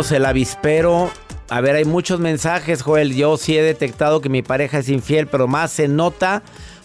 El 0.00 0.24
avispero. 0.24 1.10
A 1.50 1.60
ver, 1.60 1.76
hay 1.76 1.84
muchos 1.84 2.20
mensajes, 2.20 2.80
Joel. 2.80 3.14
Yo 3.14 3.36
sí 3.36 3.58
he 3.58 3.62
detectado 3.62 4.22
que 4.22 4.30
mi 4.30 4.40
pareja 4.40 4.78
es 4.78 4.88
infiel, 4.88 5.26
pero 5.26 5.46
más 5.46 5.72
se 5.72 5.88
nota 5.88 6.42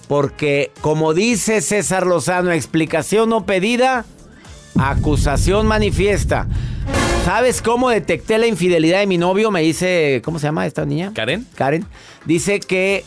porque, 0.09 0.71
como 0.81 1.13
dice 1.13 1.61
César 1.61 2.05
Lozano, 2.05 2.51
explicación 2.51 3.29
no 3.29 3.45
pedida, 3.45 4.05
acusación 4.77 5.65
manifiesta. 5.65 6.45
¿Sabes 7.23 7.61
cómo 7.61 7.89
detecté 7.89 8.37
la 8.37 8.47
infidelidad 8.47 8.99
de 8.99 9.07
mi 9.07 9.17
novio? 9.17 9.49
Me 9.49 9.61
dice, 9.61 10.21
¿cómo 10.25 10.37
se 10.37 10.47
llama 10.47 10.65
esta 10.67 10.85
niña? 10.85 11.13
¿Karen? 11.15 11.47
Karen. 11.55 11.85
Dice 12.25 12.59
que 12.59 13.05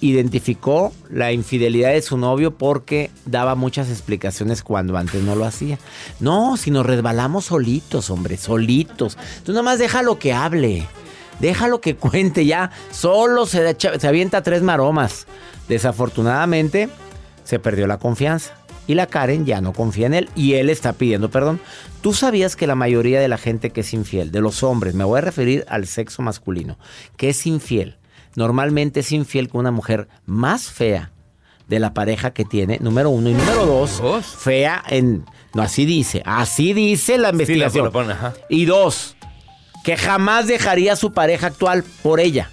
identificó 0.00 0.92
la 1.08 1.32
infidelidad 1.32 1.92
de 1.92 2.02
su 2.02 2.16
novio 2.16 2.56
porque 2.56 3.10
daba 3.26 3.54
muchas 3.54 3.90
explicaciones 3.90 4.62
cuando 4.62 4.96
antes 4.96 5.22
no 5.22 5.34
lo 5.34 5.44
hacía. 5.44 5.78
No, 6.20 6.56
si 6.56 6.70
nos 6.70 6.86
resbalamos 6.86 7.46
solitos, 7.46 8.10
hombre, 8.10 8.36
solitos. 8.36 9.18
Tú 9.44 9.52
nomás 9.52 9.78
déjalo 9.78 10.18
que 10.18 10.32
hable. 10.32 10.86
Déjalo 11.38 11.80
que 11.80 11.96
cuente 11.96 12.46
ya. 12.46 12.70
Solo 12.90 13.46
se, 13.46 13.76
se 13.78 14.08
avienta 14.08 14.42
tres 14.42 14.62
maromas. 14.62 15.26
Desafortunadamente, 15.68 16.88
se 17.44 17.58
perdió 17.58 17.86
la 17.86 17.98
confianza. 17.98 18.54
Y 18.86 18.94
la 18.94 19.06
Karen 19.06 19.46
ya 19.46 19.60
no 19.60 19.72
confía 19.72 20.06
en 20.06 20.14
él 20.14 20.30
y 20.34 20.54
él 20.54 20.68
está 20.68 20.94
pidiendo 20.94 21.30
perdón. 21.30 21.60
¿Tú 22.00 22.12
sabías 22.12 22.56
que 22.56 22.66
la 22.66 22.74
mayoría 22.74 23.20
de 23.20 23.28
la 23.28 23.38
gente 23.38 23.70
que 23.70 23.82
es 23.82 23.94
infiel, 23.94 24.32
de 24.32 24.40
los 24.40 24.64
hombres, 24.64 24.94
me 24.94 25.04
voy 25.04 25.18
a 25.18 25.20
referir 25.20 25.64
al 25.68 25.86
sexo 25.86 26.22
masculino, 26.22 26.76
que 27.16 27.28
es 27.28 27.46
infiel, 27.46 27.99
normalmente 28.34 29.00
es 29.00 29.12
infiel 29.12 29.48
con 29.48 29.60
una 29.60 29.70
mujer 29.70 30.08
más 30.26 30.70
fea 30.70 31.12
de 31.68 31.78
la 31.78 31.94
pareja 31.94 32.32
que 32.32 32.44
tiene, 32.44 32.78
número 32.80 33.10
uno. 33.10 33.30
Y 33.30 33.34
número 33.34 33.64
dos, 33.66 34.00
fea 34.38 34.82
en... 34.88 35.24
No, 35.54 35.62
así 35.62 35.84
dice, 35.84 36.22
así 36.24 36.72
dice 36.72 37.18
la 37.18 37.30
investigación. 37.30 37.86
lo 37.86 37.92
pone, 37.92 38.12
ajá. 38.12 38.34
Y 38.48 38.64
dos, 38.64 39.16
que 39.84 39.96
jamás 39.96 40.46
dejaría 40.46 40.94
a 40.94 40.96
su 40.96 41.12
pareja 41.12 41.48
actual 41.48 41.84
por 42.02 42.20
ella. 42.20 42.50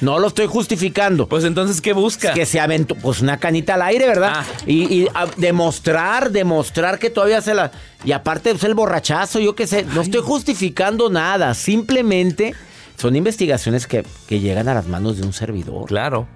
No 0.00 0.18
lo 0.18 0.28
estoy 0.28 0.46
justificando. 0.46 1.26
Pues 1.28 1.44
entonces, 1.44 1.80
¿qué 1.80 1.92
busca? 1.92 2.32
Que 2.32 2.46
se 2.46 2.60
aventó, 2.60 2.94
pues 2.94 3.20
una 3.20 3.38
canita 3.38 3.74
al 3.74 3.82
aire, 3.82 4.06
¿verdad? 4.06 4.32
Ah. 4.36 4.44
Y, 4.66 5.08
demostrar, 5.36 6.30
demostrar 6.30 6.98
que 6.98 7.10
todavía 7.10 7.40
se 7.40 7.54
la... 7.54 7.72
Y 8.04 8.12
aparte, 8.12 8.50
pues 8.50 8.64
el 8.64 8.74
borrachazo, 8.74 9.40
yo 9.40 9.54
qué 9.54 9.66
sé, 9.66 9.84
no 9.84 10.02
estoy 10.02 10.20
justificando 10.22 11.10
nada. 11.10 11.54
Simplemente 11.54 12.54
son 12.98 13.14
investigaciones 13.14 13.86
que, 13.86 14.04
que 14.26 14.40
llegan 14.40 14.68
a 14.68 14.74
las 14.74 14.88
manos 14.88 15.18
de 15.18 15.24
un 15.24 15.32
servidor. 15.32 15.86
Claro. 15.86 16.26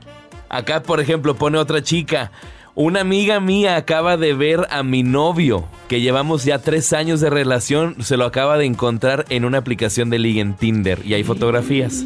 Acá, 0.49 0.83
por 0.83 1.01
ejemplo, 1.01 1.35
pone 1.35 1.59
otra 1.59 1.83
chica. 1.83 2.31
Una 2.75 3.01
amiga 3.01 3.41
mía 3.41 3.77
acaba 3.77 4.17
de 4.17 4.33
ver 4.33 4.67
a 4.71 4.83
mi 4.83 5.03
novio, 5.03 5.67
que 5.89 6.01
llevamos 6.01 6.45
ya 6.45 6.59
tres 6.59 6.93
años 6.93 7.21
de 7.21 7.31
relación, 7.31 7.97
se 8.03 8.17
lo 8.17 8.25
acaba 8.25 8.57
de 8.57 8.65
encontrar 8.65 9.27
en 9.29 9.45
una 9.45 9.59
aplicación 9.59 10.09
de 10.09 10.19
ligue 10.19 10.41
en 10.41 10.55
Tinder 10.55 11.05
y 11.05 11.15
hay 11.15 11.25
fotografías. 11.25 12.05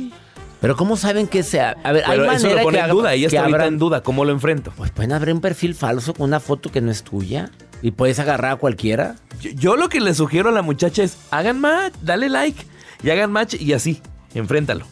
Pero 0.61 0.75
¿cómo 0.75 0.97
saben 0.97 1.28
que 1.28 1.43
sea? 1.43 1.77
A 1.84 1.93
ver, 1.93 2.05
hay 2.05 2.19
Pero 2.19 2.33
eso 2.33 2.47
manera 2.47 2.62
lo 2.62 2.65
pone 2.65 2.78
que 2.78 2.84
en 2.84 2.91
duda, 2.91 3.15
ella 3.15 3.27
está 3.27 3.44
ahorita 3.44 3.67
en 3.67 3.78
duda, 3.78 4.03
¿cómo 4.03 4.25
lo 4.25 4.33
enfrento? 4.33 4.73
Pues 4.77 4.91
pueden 4.91 5.12
abrir 5.12 5.34
un 5.34 5.41
perfil 5.43 5.75
falso 5.75 6.15
con 6.15 6.25
una 6.25 6.41
foto 6.41 6.73
que 6.73 6.81
no 6.81 6.91
es 6.91 7.05
tuya 7.05 7.50
y 7.83 7.91
puedes 7.91 8.19
agarrar 8.19 8.53
a 8.53 8.56
cualquiera. 8.56 9.17
Yo, 9.41 9.50
yo 9.50 9.77
lo 9.77 9.88
que 9.88 10.00
le 10.00 10.15
sugiero 10.15 10.49
a 10.49 10.53
la 10.53 10.62
muchacha 10.62 11.03
es, 11.03 11.19
hagan 11.31 11.61
match, 11.61 11.93
dale 12.00 12.31
like 12.31 12.65
y 13.05 13.11
hagan 13.11 13.31
match 13.31 13.55
y 13.61 13.75
así, 13.75 14.00
enfréntalo. 14.38 14.86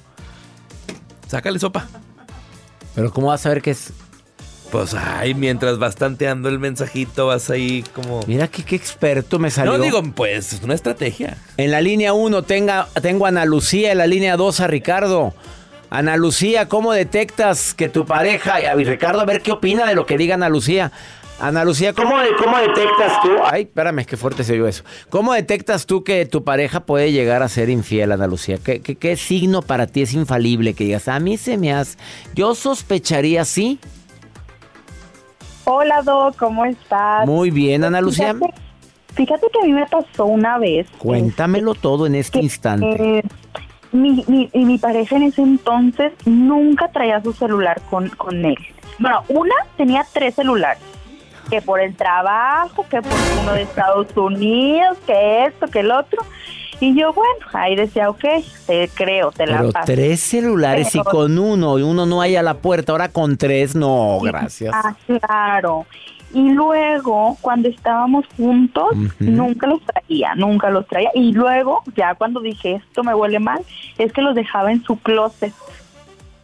Sácale 1.28 1.59
sopa. 1.59 1.87
Pero 2.94 3.12
¿cómo 3.12 3.28
vas 3.28 3.44
a 3.47 3.49
ver 3.49 3.62
que 3.62 3.72
es? 3.72 3.93
Pues, 4.71 4.94
ay, 4.94 5.34
mientras 5.34 5.78
vas 5.78 5.94
tanteando 5.94 6.49
el 6.49 6.59
mensajito, 6.59 7.28
vas 7.28 7.49
ahí 7.49 7.84
como... 7.94 8.21
Mira 8.27 8.49
qué, 8.49 8.65
qué 8.65 8.75
experto 8.75 9.38
me 9.38 9.50
salió. 9.50 9.77
No 9.77 9.83
digo, 9.83 10.03
pues, 10.15 10.53
es 10.53 10.62
una 10.62 10.75
estrategia. 10.75 11.38
En 11.56 11.71
la 11.71 11.81
línea 11.81 12.12
1 12.12 12.43
tenga, 12.43 12.88
tengo 13.00 13.27
a 13.27 13.28
Ana 13.28 13.44
Lucía, 13.44 13.93
en 13.93 13.99
la 13.99 14.06
línea 14.09 14.37
2 14.37 14.60
a 14.60 14.66
Ricardo. 14.66 15.34
Ana 15.91 16.16
Lucía, 16.16 16.69
¿cómo 16.69 16.93
detectas 16.93 17.72
que 17.72 17.88
tu 17.88 18.04
pareja... 18.04 18.75
Y 18.75 18.84
Ricardo, 18.84 19.21
a 19.21 19.25
ver 19.25 19.43
qué 19.43 19.53
opina 19.53 19.87
de 19.87 19.94
lo 19.94 20.06
que 20.06 20.19
diga 20.19 20.34
Ana 20.34 20.49
Lucía. 20.49 20.91
Ana 21.41 21.65
Lucía, 21.65 21.93
¿cómo, 21.93 22.15
cómo 22.43 22.56
detectas 22.59 23.21
tú? 23.22 23.31
Ay, 23.45 23.62
espérame, 23.62 24.05
qué 24.06 24.17
fuerte 24.17 24.45
se 24.45 24.53
oyó 24.55 24.69
eso. 24.69 24.84
¿Cómo 25.11 25.33
detectas 25.33 25.84
tú 25.84 26.05
que 26.05 26.25
tu 26.27 26.45
pareja 26.45 26.81
puede 26.87 27.11
llegar 27.12 27.43
a 27.43 27.49
ser 27.49 27.71
infiel, 27.71 28.12
Ana 28.12 28.27
Lucía? 28.28 28.59
¿Qué, 28.65 28.81
qué, 28.81 28.95
qué 28.95 29.17
signo 29.17 29.61
para 29.61 29.87
ti 29.87 30.03
es 30.03 30.15
infalible 30.15 30.75
que 30.75 30.84
digas? 30.84 31.09
A 31.09 31.19
mí 31.19 31.37
se 31.37 31.59
me 31.59 31.72
hace... 31.72 31.99
Yo 32.34 32.55
sospecharía, 32.55 33.45
sí. 33.45 33.78
Hola, 35.65 36.03
Doc, 36.03 36.37
¿cómo 36.37 36.65
estás? 36.65 37.27
Muy 37.27 37.51
bien, 37.51 37.83
Ana 37.84 38.01
Lucía. 38.01 38.33
Fíjate, 38.34 38.55
fíjate 39.15 39.47
que 39.53 39.59
a 39.59 39.65
mí 39.65 39.72
me 39.72 39.87
pasó 39.87 40.27
una 40.27 40.59
vez. 40.59 40.87
Cuéntamelo 40.99 41.75
todo 41.75 42.06
en 42.06 42.15
este 42.15 42.39
que, 42.39 42.45
instante. 42.45 43.19
eh, 43.19 43.22
mi, 43.93 44.25
mi, 44.28 44.49
y 44.53 44.65
mi 44.65 44.78
pareja 44.78 45.16
en 45.16 45.25
ese 45.25 45.43
entonces 45.43 46.12
nunca 46.27 46.89
traía 46.93 47.21
su 47.22 47.33
celular 47.33 47.81
con, 47.91 48.09
con 48.11 48.45
él. 48.45 48.56
Bueno, 48.99 49.25
una 49.28 49.55
tenía 49.77 50.06
tres 50.12 50.37
celulares. 50.37 50.81
Que 51.50 51.60
por 51.62 51.81
el 51.81 51.94
trabajo, 51.94 52.87
que 52.88 53.00
por 53.03 53.12
uno 53.43 53.53
de 53.53 53.62
Estados 53.62 54.16
Unidos, 54.16 54.99
que 55.06 55.44
esto, 55.47 55.66
que 55.69 55.81
el 55.81 55.91
otro. 55.91 56.22
Y 56.81 56.99
yo, 56.99 57.12
bueno, 57.12 57.47
ahí 57.53 57.77
decía, 57.77 58.10
ok, 58.10 58.25
te 58.66 58.88
creo, 58.88 59.31
te 59.31 59.47
la 59.47 59.59
Pero 59.59 59.72
paso. 59.72 59.87
tres 59.87 60.21
celulares 60.21 60.94
y 60.94 60.99
con 61.00 61.38
uno 61.38 61.78
y 61.78 61.83
uno 61.83 62.04
no 62.04 62.21
hay 62.21 62.37
a 62.37 62.43
la 62.43 62.54
puerta. 62.54 62.93
Ahora 62.93 63.09
con 63.09 63.37
tres, 63.37 63.75
no, 63.75 64.19
gracias. 64.21 64.75
Ah, 64.75 64.94
claro. 65.06 65.87
Y 66.33 66.50
luego, 66.50 67.38
cuando 67.41 67.69
estábamos 67.69 68.25
juntos, 68.37 68.88
nunca 69.21 69.69
los 69.69 69.81
traía, 69.83 70.34
nunca 70.34 70.69
los 70.69 70.84
traía. 70.88 71.10
Y 71.15 71.33
luego, 71.33 71.84
ya 71.97 72.16
cuando 72.16 72.41
dije 72.41 72.75
esto 72.75 73.04
me 73.04 73.15
huele 73.15 73.38
mal, 73.38 73.60
es 73.99 74.12
que 74.12 74.21
los 74.21 74.34
dejaba 74.34 74.72
en 74.72 74.83
su 74.83 74.99
closet. 74.99 75.54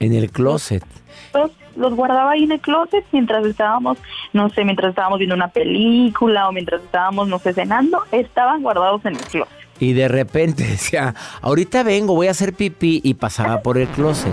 En 0.01 0.13
el 0.15 0.31
closet. 0.33 0.85
Los, 1.33 1.53
los 1.77 1.95
guardaba 1.95 2.33
ahí 2.33 2.45
en 2.45 2.53
el 2.53 2.61
closet 2.61 3.05
mientras 3.13 3.47
estábamos, 3.47 3.99
no 4.33 4.51
sé, 4.51 4.65
mientras 4.65 4.91
estábamos 4.91 5.19
viendo 5.19 5.37
una 5.37 5.49
película 5.49 6.49
o 6.49 6.53
mientras 6.53 6.83
estábamos, 6.83 7.29
no 7.29 7.39
sé, 7.39 7.53
cenando, 7.55 8.03
estaban 8.11 8.63
guardados 8.63 9.05
en 9.05 9.15
el 9.15 9.21
closet. 9.21 9.55
Y 9.79 9.93
de 9.93 10.09
repente 10.09 10.65
decía, 10.69 11.15
ahorita 11.41 11.83
vengo, 11.83 12.15
voy 12.15 12.27
a 12.27 12.33
hacer 12.33 12.55
pipí. 12.55 13.01
Y 13.05 13.15
pasaba 13.15 13.61
por 13.63 13.79
el 13.79 13.89
closet. 13.89 14.33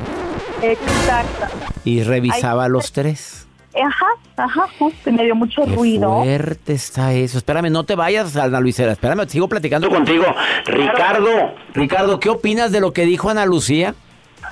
Exacto. 0.61 1.45
Y 1.85 2.03
revisaba 2.03 2.67
los 2.67 2.91
tres. 2.91 3.47
Ajá, 3.79 4.07
ajá, 4.37 4.67
justo, 4.79 5.11
me 5.11 5.23
dio 5.23 5.35
mucho 5.35 5.63
Qué 5.63 5.75
ruido. 5.75 6.23
fuerte 6.23 6.73
está 6.73 7.13
eso. 7.13 7.37
Espérame, 7.37 7.69
no 7.69 7.83
te 7.83 7.95
vayas, 7.95 8.35
Ana 8.35 8.59
Luisera. 8.59 8.91
Espérame, 8.91 9.27
sigo 9.27 9.47
platicando 9.47 9.87
contigo. 9.89 10.25
Ricardo, 10.65 11.29
Ricardo, 11.73 12.19
¿qué 12.19 12.29
opinas 12.29 12.71
de 12.71 12.79
lo 12.79 12.91
que 12.91 13.05
dijo 13.05 13.29
Ana 13.29 13.45
Lucía? 13.45 13.93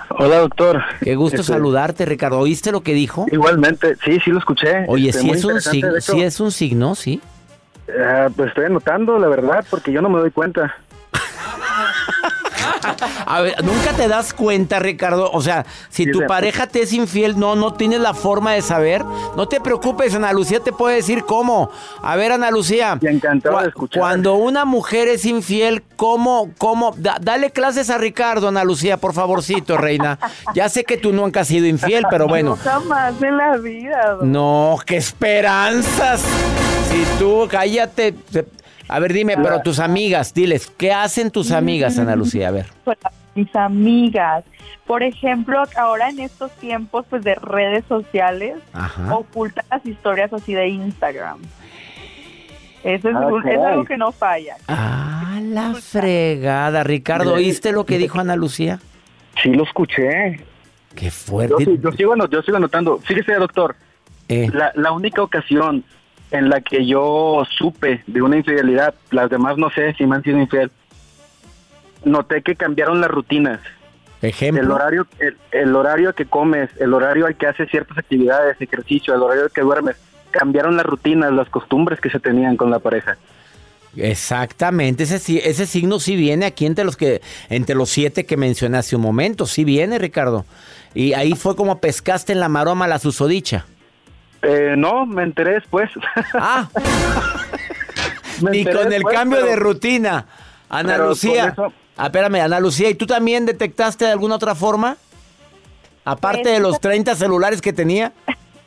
Hola, 0.10 0.40
doctor. 0.40 0.82
Qué 1.02 1.16
gusto 1.16 1.42
Este, 1.42 1.54
saludarte, 1.54 2.06
Ricardo. 2.06 2.40
¿Oíste 2.40 2.72
lo 2.72 2.82
que 2.82 2.94
dijo? 2.94 3.26
Igualmente, 3.32 3.96
sí, 4.04 4.20
sí 4.24 4.32
lo 4.32 4.40
escuché. 4.40 4.86
Oye, 4.88 5.10
Este, 5.10 5.22
sí 5.22 5.32
es 5.32 5.44
un 5.46 5.62
signo, 5.62 5.90
sí 6.02 6.22
es 6.22 6.40
un 6.40 6.52
signo, 6.52 6.96
sí. 6.96 7.22
eh, 7.88 8.30
pues 8.36 8.50
estoy 8.50 8.66
anotando, 8.66 9.18
la 9.20 9.28
verdad, 9.28 9.66
porque 9.70 9.92
yo 9.92 10.02
no 10.02 10.10
me 10.10 10.20
doy 10.20 10.32
cuenta. 10.32 10.76
A 13.26 13.42
ver, 13.42 13.64
nunca 13.64 13.92
te 13.96 14.08
das 14.08 14.34
cuenta, 14.34 14.80
Ricardo. 14.80 15.30
O 15.32 15.42
sea, 15.42 15.66
si 15.90 16.06
Sí, 16.06 16.12
tu 16.12 16.26
pareja 16.28 16.68
te 16.68 16.82
es 16.82 16.94
infiel, 16.94 17.40
no, 17.40 17.56
no 17.56 17.74
tienes 17.74 18.00
la 18.00 18.14
forma 18.14 18.54
de 18.54 18.62
saber. 18.62 19.04
No 19.36 19.48
te 19.48 19.60
preocupes, 19.62 20.14
Ana 20.16 20.32
Lucía 20.34 20.60
te 20.60 20.72
puede 20.72 20.98
decir 20.98 21.24
cómo. 21.26 21.70
A 22.02 22.16
ver, 22.16 22.32
Ana 22.32 22.52
Lucía. 22.52 22.98
Y 23.02 23.08
encantado 23.08 23.60
de 23.62 23.70
escuchar. 23.70 24.00
Cuando 24.00 24.36
una 24.36 24.66
mujer 24.66 25.08
es 25.08 25.26
infiel, 25.26 25.84
¿cómo, 25.96 26.52
cómo? 26.58 26.94
Da- 26.98 27.18
dale 27.22 27.52
clases 27.52 27.90
a 27.90 27.98
Ricardo, 27.98 28.48
Ana 28.50 28.64
Lucía, 28.64 28.98
por 28.98 29.14
favorcito, 29.14 29.78
reina. 29.78 30.20
Ya 30.54 30.70
sé 30.70 30.84
que 30.84 30.98
tú 30.98 31.12
nunca 31.14 31.42
has 31.42 31.48
sido 31.48 31.66
infiel, 31.66 32.06
pero 32.10 32.28
bueno. 32.28 32.52
No 32.52 32.58
jamás 32.58 33.14
en 33.22 33.38
la 33.38 33.58
vida. 33.58 34.16
don. 34.20 34.32
No, 34.32 34.78
qué 34.86 34.98
esperanzas. 34.98 36.22
Si 36.90 37.04
tú, 37.20 37.48
cállate. 37.50 38.14
A 38.88 39.00
ver, 39.00 39.14
dime, 39.14 39.36
pero 39.38 39.62
tus 39.62 39.80
amigas, 39.80 40.34
diles, 40.34 40.68
¿qué 40.78 40.92
hacen 40.94 41.32
tus 41.32 41.52
amigas, 41.52 41.98
Ana 41.98 42.16
Lucía? 42.16 42.50
A 42.50 42.52
ver. 42.52 42.66
Pues, 42.84 42.98
mis 43.34 43.54
amigas. 43.56 44.44
Por 44.86 45.02
ejemplo, 45.02 45.64
ahora 45.78 46.10
en 46.10 46.20
estos 46.20 46.52
tiempos 46.58 47.06
pues 47.10 47.24
de 47.24 47.34
redes 47.36 47.84
sociales, 47.90 48.56
Ajá. 48.74 49.16
ocultan 49.16 49.66
las 49.72 49.84
historias 49.86 50.32
así 50.32 50.54
de 50.54 50.68
Instagram. 50.68 51.40
Eso 52.84 53.10
es, 53.10 53.16
Ah, 53.16 53.26
un- 53.28 53.40
es 53.40 53.56
caray. 53.56 53.72
algo 53.74 53.86
que 53.86 53.98
no 53.98 54.12
falla. 54.12 54.58
Ah, 54.68 55.40
la 55.44 55.74
fregada. 55.74 56.84
Ricardo, 56.84 57.34
¿oíste 57.34 57.72
lo 57.72 57.86
que 57.86 57.98
dijo 57.98 58.20
Ana 58.20 58.36
Lucía? 58.36 58.80
Sí, 59.42 59.50
lo 59.50 59.64
escuché. 59.64 60.40
Qué 60.96 61.06
Yo, 61.06 61.12
fuerte. 61.12 61.66
sí- 61.66 61.80
yo 61.82 61.92
sigo, 61.94 62.14
yo 62.30 62.42
sigo 62.44 62.58
anotando. 62.58 63.00
Fíjese, 63.00 63.34
doctor, 63.36 63.76
Eh, 64.30 64.50
la, 64.54 64.72
la 64.76 64.92
única 64.92 65.22
ocasión 65.22 65.84
en 66.32 66.50
la 66.50 66.62
que 66.62 66.86
yo 66.86 67.44
supe 67.58 68.04
de 68.08 68.22
una 68.22 68.38
infidelidad, 68.38 68.94
las 69.12 69.30
demás 69.30 69.58
no 69.58 69.70
sé 69.70 69.94
si 69.94 70.06
me 70.06 70.16
han 70.16 70.24
sido 70.24 70.40
infiel, 70.40 70.72
noté 72.04 72.42
que 72.42 72.56
cambiaron 72.56 73.02
las 73.02 73.10
rutinas. 73.10 73.60
El 74.22 74.30
ejemplo. 74.30 74.76
horario, 74.76 75.08
el, 75.20 75.38
el 75.52 75.76
horario 75.76 76.14
que 76.14 76.26
comes, 76.26 76.70
el 76.80 76.94
horario 76.94 77.26
al 77.28 77.36
que 77.36 77.48
haces 77.48 77.70
ciertas 77.70 77.98
actividades, 77.98 78.60
ejercicio, 78.60 79.14
el 79.14 79.22
horario 79.22 79.50
que 79.50 79.62
duermes, 79.62 79.98
cambiaron 80.32 80.76
las 80.76 80.86
rutinas, 80.86 81.32
las 81.32 81.50
costumbres 81.50 82.00
que 82.00 82.10
se 82.10 82.20
tenían 82.20 82.58
con 82.58 82.72
la 82.72 82.80
pareja. 82.80 83.18
Exactamente, 83.96 85.04
ese, 85.04 85.50
ese 85.50 85.66
signo 85.66 86.00
sí 86.00 86.16
viene 86.16 86.46
aquí 86.46 86.66
entre 86.66 86.84
los 86.84 86.98
que 86.98 87.22
entre 87.50 87.76
los 87.76 87.90
siete 87.90 88.26
que 88.26 88.36
mencioné 88.36 88.78
hace 88.78 88.96
un 88.98 89.02
momento, 89.02 89.46
sí 89.46 89.64
viene, 89.64 90.00
Ricardo. 90.00 90.46
Y 90.94 91.14
ahí 91.14 91.34
fue 91.34 91.56
como 91.56 91.80
pescaste 91.80 92.34
en 92.34 92.40
la 92.40 92.50
maroma 92.50 92.88
la 92.88 93.00
susodicha. 93.00 93.66
Eh, 94.48 94.76
no, 94.78 95.06
me 95.06 95.24
enteré 95.24 95.54
después. 95.54 95.90
Ah, 96.36 96.68
enteré 98.42 98.72
con 98.76 98.84
el 98.86 98.90
después, 98.92 99.16
cambio 99.16 99.40
pero- 99.40 99.50
de 99.52 99.56
rutina. 99.56 100.26
Ana 100.70 100.98
Lucía. 100.98 101.48
eso- 101.48 101.74
Ah, 101.98 102.08
espérame, 102.08 102.42
Ana 102.42 102.60
Lucía, 102.60 102.90
¿y 102.90 102.96
tú 102.96 103.06
también 103.08 103.46
detectaste 103.46 104.04
de 104.06 104.12
alguna 104.12 104.36
otra 104.36 104.54
forma? 104.54 104.98
Aparte 106.04 106.42
Pues, 106.44 106.54
de 106.56 106.60
los 106.60 106.80
30 106.82 107.16
celulares 107.16 107.62
que 107.62 107.72
tenía. 107.74 108.12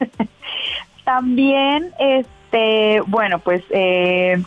También, 1.05 1.93
este, 1.99 3.01
bueno, 3.07 3.39
pues, 3.39 3.63
eh, 3.71 4.43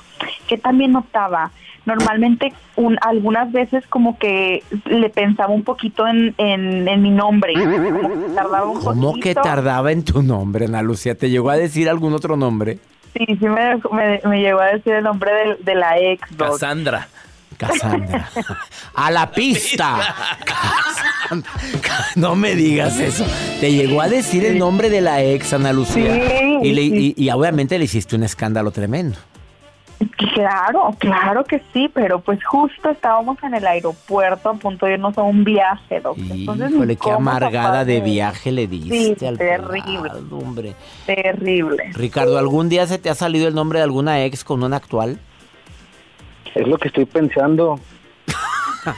que 0.48 0.58
también 0.58 0.92
notaba. 0.92 1.52
Normalmente, 1.86 2.54
un, 2.76 2.98
algunas 3.02 3.52
veces 3.52 3.86
como 3.88 4.18
que 4.20 4.64
le 4.86 5.10
pensaba 5.10 5.52
un 5.54 5.64
poquito 5.64 6.08
en, 6.08 6.36
en, 6.38 6.88
en 6.88 7.02
mi 7.02 7.10
nombre. 7.10 7.54
Como 7.54 8.10
que 8.28 8.36
tardaba 8.36 8.66
un 8.68 8.80
¿Cómo 8.82 9.14
que 9.16 9.34
tardaba 9.36 9.92
en 9.92 10.04
tu 10.06 10.22
nombre, 10.22 10.66
Ana 10.66 10.82
Lucía? 10.84 11.16
¿Te 11.16 11.30
llegó 11.30 11.50
a 11.50 11.58
decir 11.58 11.90
algún 11.90 12.14
otro 12.14 12.38
nombre? 12.38 12.78
Sí, 13.18 13.26
sí 13.28 13.46
me, 13.48 13.78
me, 13.92 14.22
me 14.26 14.42
llegó 14.42 14.60
a 14.62 14.68
decir 14.68 14.94
el 14.94 15.04
nombre 15.04 15.32
de, 15.34 15.56
de 15.64 15.76
la 15.76 15.98
ex. 16.00 16.22
doc. 16.38 16.52
Cassandra. 16.52 17.08
Cassandra. 17.58 18.30
A 18.96 19.12
la 19.12 19.32
pista. 19.32 20.16
Cassandra. 20.46 21.52
No 22.16 22.36
me 22.36 22.56
digas 22.56 23.00
eso. 23.00 23.26
Te 23.60 23.72
llegó 23.72 24.02
a 24.02 24.08
decir 24.08 24.46
el 24.46 24.58
nombre 24.60 24.90
de 24.90 25.02
la 25.02 25.22
ex, 25.24 25.54
Ana 25.54 25.74
Lucía. 25.74 26.14
Sí, 26.14 26.58
y, 26.64 26.72
le- 26.74 26.82
sí. 26.82 27.16
y- 27.18 27.24
y 27.26 27.30
obviamente 27.32 27.78
le 27.78 27.86
hiciste 27.86 28.16
un 28.16 28.24
escándalo 28.24 28.72
tremendo. 28.72 29.18
Claro, 30.18 30.96
claro 30.98 31.44
que 31.44 31.62
sí, 31.74 31.90
pero 31.94 32.20
pues 32.22 32.44
justo 32.44 32.90
estábamos 32.90 33.38
en 33.44 33.54
el 33.54 33.66
aeropuerto 33.68 34.50
a 34.50 34.54
punto 34.56 34.86
de 34.86 34.94
irnos 34.94 35.18
a 35.18 35.22
un 35.22 35.44
viaje, 35.44 36.00
doc. 36.00 36.18
Entonces, 36.18 36.72
Híjole, 36.72 36.96
qué 36.96 37.12
amargada 37.12 37.86
de 37.86 38.02
viaje 38.02 38.52
le 38.52 38.68
diste 38.68 39.16
Sí, 39.20 39.26
al 39.26 39.38
terrible. 39.38 40.10
pelado, 40.10 40.38
hombre. 40.38 40.76
Terrible. 41.06 41.92
Ricardo, 41.94 42.38
¿algún 42.38 42.68
día 42.70 42.88
se 42.88 42.98
te 42.98 43.10
ha 43.10 43.16
salido 43.16 43.48
el 43.48 43.54
nombre 43.54 43.80
de 43.80 43.84
alguna 43.84 44.24
ex 44.24 44.44
con 44.44 44.64
una 44.64 44.78
actual? 44.78 45.20
Es 46.56 46.68
lo 46.68 46.78
que 46.78 46.88
estoy 46.88 47.06
pensando. 47.06 47.80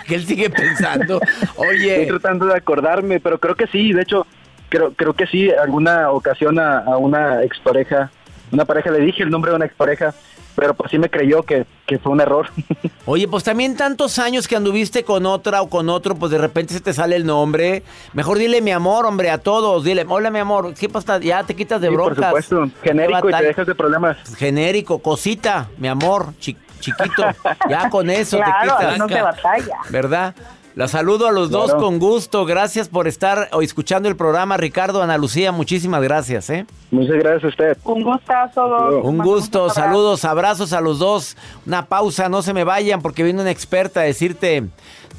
Que 0.07 0.15
él 0.15 0.25
sigue 0.25 0.49
pensando. 0.49 1.19
Oye, 1.57 2.03
Estoy 2.03 2.19
tratando 2.19 2.45
de 2.45 2.55
acordarme, 2.55 3.19
pero 3.19 3.39
creo 3.39 3.55
que 3.55 3.67
sí. 3.67 3.91
De 3.93 4.03
hecho, 4.03 4.25
creo 4.69 4.93
creo 4.93 5.13
que 5.13 5.27
sí. 5.27 5.51
Alguna 5.51 6.09
ocasión 6.11 6.57
a, 6.59 6.79
a 6.79 6.97
una 6.97 7.43
expareja, 7.43 8.09
una 8.51 8.65
pareja 8.65 8.89
le 8.91 8.99
dije 9.01 9.21
el 9.23 9.29
nombre 9.29 9.51
de 9.51 9.57
una 9.57 9.65
expareja, 9.65 10.13
pero 10.55 10.73
pues 10.73 10.91
sí 10.91 10.97
me 10.99 11.09
creyó 11.09 11.43
que, 11.43 11.65
que 11.85 11.99
fue 11.99 12.11
un 12.11 12.21
error. 12.21 12.47
Oye, 13.05 13.27
pues 13.27 13.43
también 13.43 13.75
tantos 13.75 14.19
años 14.19 14.47
que 14.47 14.55
anduviste 14.55 15.03
con 15.03 15.25
otra 15.25 15.61
o 15.61 15.69
con 15.69 15.89
otro, 15.89 16.15
pues 16.15 16.31
de 16.31 16.37
repente 16.37 16.73
se 16.73 16.79
te 16.81 16.93
sale 16.93 17.15
el 17.15 17.25
nombre. 17.25 17.83
Mejor 18.13 18.37
dile 18.37 18.61
mi 18.61 18.71
amor, 18.71 19.05
hombre, 19.05 19.29
a 19.29 19.37
todos. 19.37 19.83
Dile, 19.83 20.05
hola 20.07 20.29
mi 20.29 20.39
amor, 20.39 20.73
¿qué 20.73 20.89
pasa? 20.89 21.19
Ya 21.19 21.43
te 21.43 21.55
quitas 21.55 21.81
de 21.81 21.89
Sí, 21.89 21.95
por 21.95 22.05
broncas. 22.15 22.25
supuesto. 22.27 22.69
Genérico 22.83 23.29
y 23.29 23.33
te 23.33 23.43
dejas 23.43 23.67
de 23.67 23.75
problemas. 23.75 24.17
Genérico, 24.37 24.99
cosita, 24.99 25.69
mi 25.77 25.87
amor, 25.87 26.33
chi- 26.39 26.57
chiquito. 26.79 27.23
Ya 27.69 27.89
con 27.89 28.09
eso 28.09 28.37
te 28.37 28.43
quitas. 28.61 28.97
no 28.97 29.07
se 29.07 29.21
batalla. 29.21 29.77
¿Verdad? 29.89 30.35
La 30.75 30.87
saludo 30.87 31.27
a 31.27 31.31
los 31.31 31.51
dos 31.51 31.73
con 31.75 31.99
gusto. 31.99 32.45
Gracias 32.45 32.89
por 32.89 33.07
estar 33.07 33.49
o 33.51 33.61
escuchando 33.61 34.09
el 34.09 34.15
programa, 34.15 34.57
Ricardo, 34.57 35.03
Ana 35.03 35.19
Lucía. 35.19 35.51
Muchísimas 35.51 36.01
gracias, 36.01 36.49
¿eh? 36.49 36.65
Muchas 36.89 37.17
gracias 37.17 37.43
a 37.43 37.47
usted. 37.47 37.77
Un 37.83 38.03
gustazo. 38.03 39.01
Un 39.03 39.19
gusto, 39.19 39.69
saludos, 39.69 40.25
abrazos 40.25 40.73
a 40.73 40.81
los 40.81 40.97
dos. 40.97 41.37
Una 41.67 41.85
pausa, 41.85 42.27
no 42.27 42.41
se 42.41 42.53
me 42.53 42.63
vayan 42.63 43.01
porque 43.03 43.23
viene 43.23 43.41
una 43.41 43.51
experta 43.51 43.99
a 43.99 44.03
decirte, 44.03 44.63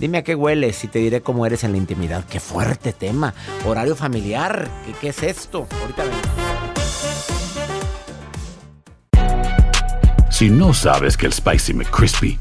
dime 0.00 0.18
a 0.18 0.24
qué 0.24 0.34
hueles 0.34 0.82
y 0.82 0.88
te 0.88 0.98
diré 0.98 1.20
cómo 1.20 1.46
eres 1.46 1.62
en 1.62 1.70
la 1.70 1.78
intimidad. 1.78 2.24
Qué 2.24 2.40
fuerte 2.40 2.92
tema. 2.92 3.32
Horario 3.64 3.94
familiar, 3.94 4.66
¿qué, 4.84 4.92
qué 5.00 5.08
es 5.10 5.22
esto? 5.22 5.68
Ahorita 5.80 6.02
vengo. 6.02 6.16
Si 10.30 10.50
no 10.50 10.74
sabes 10.74 11.16
que 11.16 11.26
el 11.26 11.32
Spicy 11.32 11.74
McCrispy 11.74 12.40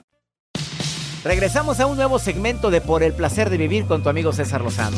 Regresamos 1.23 1.79
a 1.79 1.85
un 1.85 1.97
nuevo 1.97 2.17
segmento 2.17 2.71
de 2.71 2.81
Por 2.81 3.03
el 3.03 3.13
placer 3.13 3.51
de 3.51 3.57
vivir 3.57 3.85
con 3.85 4.01
tu 4.01 4.09
amigo 4.09 4.33
César 4.33 4.61
Lozano. 4.61 4.97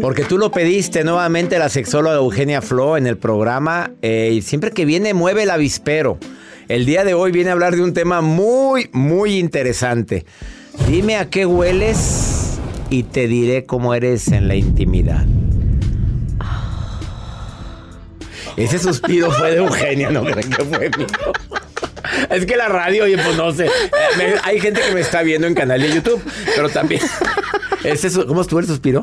Porque 0.00 0.24
tú 0.24 0.38
lo 0.38 0.50
pediste 0.50 1.04
nuevamente 1.04 1.58
la 1.58 1.68
sexóloga 1.68 2.16
Eugenia 2.16 2.62
Flo 2.62 2.96
en 2.96 3.06
el 3.06 3.18
programa 3.18 3.90
eh, 4.00 4.30
y 4.32 4.40
siempre 4.40 4.70
que 4.70 4.86
viene 4.86 5.12
mueve 5.12 5.42
el 5.42 5.50
avispero. 5.50 6.18
El 6.68 6.86
día 6.86 7.04
de 7.04 7.12
hoy 7.12 7.30
viene 7.30 7.50
a 7.50 7.52
hablar 7.52 7.76
de 7.76 7.82
un 7.82 7.92
tema 7.92 8.22
muy, 8.22 8.88
muy 8.92 9.38
interesante. 9.38 10.24
Dime 10.88 11.16
a 11.16 11.28
qué 11.28 11.44
hueles 11.44 12.58
y 12.88 13.02
te 13.02 13.28
diré 13.28 13.66
cómo 13.66 13.92
eres 13.92 14.28
en 14.28 14.48
la 14.48 14.54
intimidad. 14.54 15.26
Ese 18.56 18.78
suspiro 18.78 19.30
fue 19.30 19.52
de 19.52 19.56
Eugenia, 19.58 20.10
no 20.10 20.24
creen 20.24 20.50
que 20.50 20.64
fue 20.64 20.90
mío. 20.96 21.06
Es 22.30 22.46
que 22.46 22.56
la 22.56 22.68
radio, 22.68 23.04
oye, 23.04 23.16
pues 23.18 23.36
no 23.36 23.52
sé. 23.52 23.68
Hay 24.44 24.60
gente 24.60 24.80
que 24.80 24.92
me 24.92 25.00
está 25.00 25.22
viendo 25.22 25.46
en 25.46 25.54
canal 25.54 25.80
de 25.80 25.92
YouTube, 25.92 26.22
pero 26.54 26.68
también. 26.68 27.00
¿Cómo 28.26 28.42
estuvo 28.42 28.60
el 28.60 28.66
suspiro? 28.66 29.02